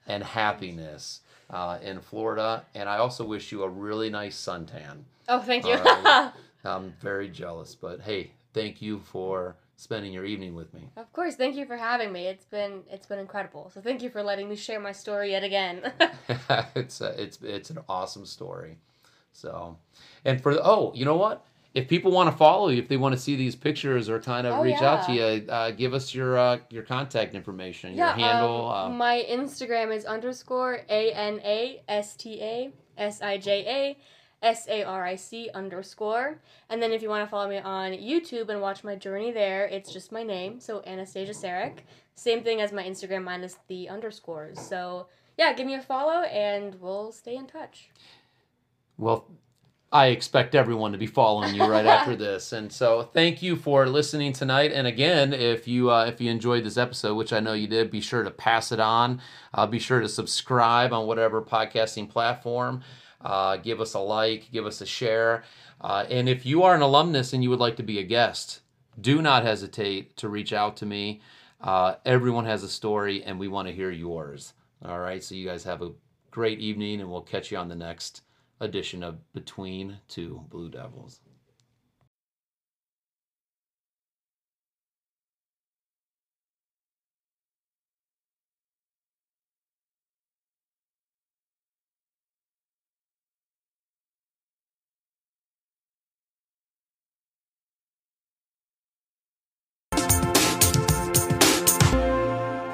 [0.06, 1.20] and happiness
[1.50, 5.04] uh, in Florida, and I also wish you a really nice suntan.
[5.28, 5.74] Oh, thank you.
[5.74, 6.32] Right.
[6.64, 10.88] I'm very jealous, but hey, thank you for spending your evening with me.
[10.96, 11.36] of course.
[11.36, 12.26] Thank you for having me.
[12.26, 13.70] It's been it's been incredible.
[13.72, 15.92] So thank you for letting me share my story yet again.
[16.74, 18.78] it's a, it's it's an awesome story.
[19.32, 19.76] So,
[20.24, 21.44] and for the, oh, you know what?
[21.76, 24.46] If people want to follow you, if they want to see these pictures or kind
[24.46, 28.06] of Oh, reach out to you, uh, give us your uh, your contact information, your
[28.24, 28.70] handle.
[28.70, 33.50] um, my Instagram is underscore a n a s t a s i j
[33.80, 33.98] a
[34.42, 36.40] s a r i c underscore.
[36.70, 39.66] And then if you want to follow me on YouTube and watch my journey there,
[39.66, 41.76] it's just my name, so Anastasija Saric.
[42.14, 44.58] Same thing as my Instagram minus the underscores.
[44.72, 47.90] So yeah, give me a follow and we'll stay in touch.
[48.96, 49.26] Well,
[49.96, 53.86] I expect everyone to be following you right after this, and so thank you for
[53.86, 54.70] listening tonight.
[54.70, 57.90] And again, if you uh, if you enjoyed this episode, which I know you did,
[57.90, 59.22] be sure to pass it on.
[59.54, 62.82] Uh, be sure to subscribe on whatever podcasting platform.
[63.22, 65.44] Uh, give us a like, give us a share,
[65.80, 68.60] uh, and if you are an alumnus and you would like to be a guest,
[69.00, 71.22] do not hesitate to reach out to me.
[71.58, 74.52] Uh, everyone has a story, and we want to hear yours.
[74.84, 75.92] All right, so you guys have a
[76.30, 78.20] great evening, and we'll catch you on the next
[78.60, 81.20] edition of Between Two Blue Devils.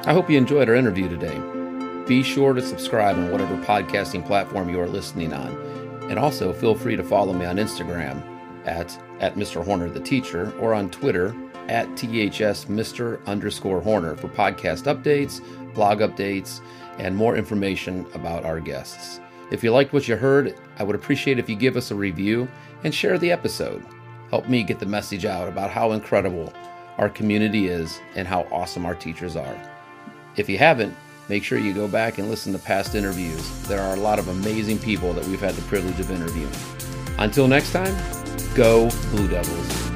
[0.04, 1.61] I hope you enjoyed our interview today.
[2.06, 5.56] Be sure to subscribe on whatever podcasting platform you are listening on.
[6.10, 8.22] And also feel free to follow me on Instagram
[8.66, 9.64] at, at Mr.
[9.64, 11.34] Horner the Teacher or on Twitter
[11.68, 13.24] at THS Mr.
[13.26, 15.40] underscore Horner for podcast updates,
[15.74, 16.60] blog updates,
[16.98, 19.20] and more information about our guests.
[19.52, 22.48] If you liked what you heard, I would appreciate if you give us a review
[22.82, 23.84] and share the episode.
[24.28, 26.52] Help me get the message out about how incredible
[26.98, 29.56] our community is and how awesome our teachers are.
[30.36, 30.96] If you haven't,
[31.28, 33.48] make sure you go back and listen to past interviews.
[33.68, 36.52] There are a lot of amazing people that we've had the privilege of interviewing.
[37.18, 37.94] Until next time,
[38.54, 39.91] go Blue Devils.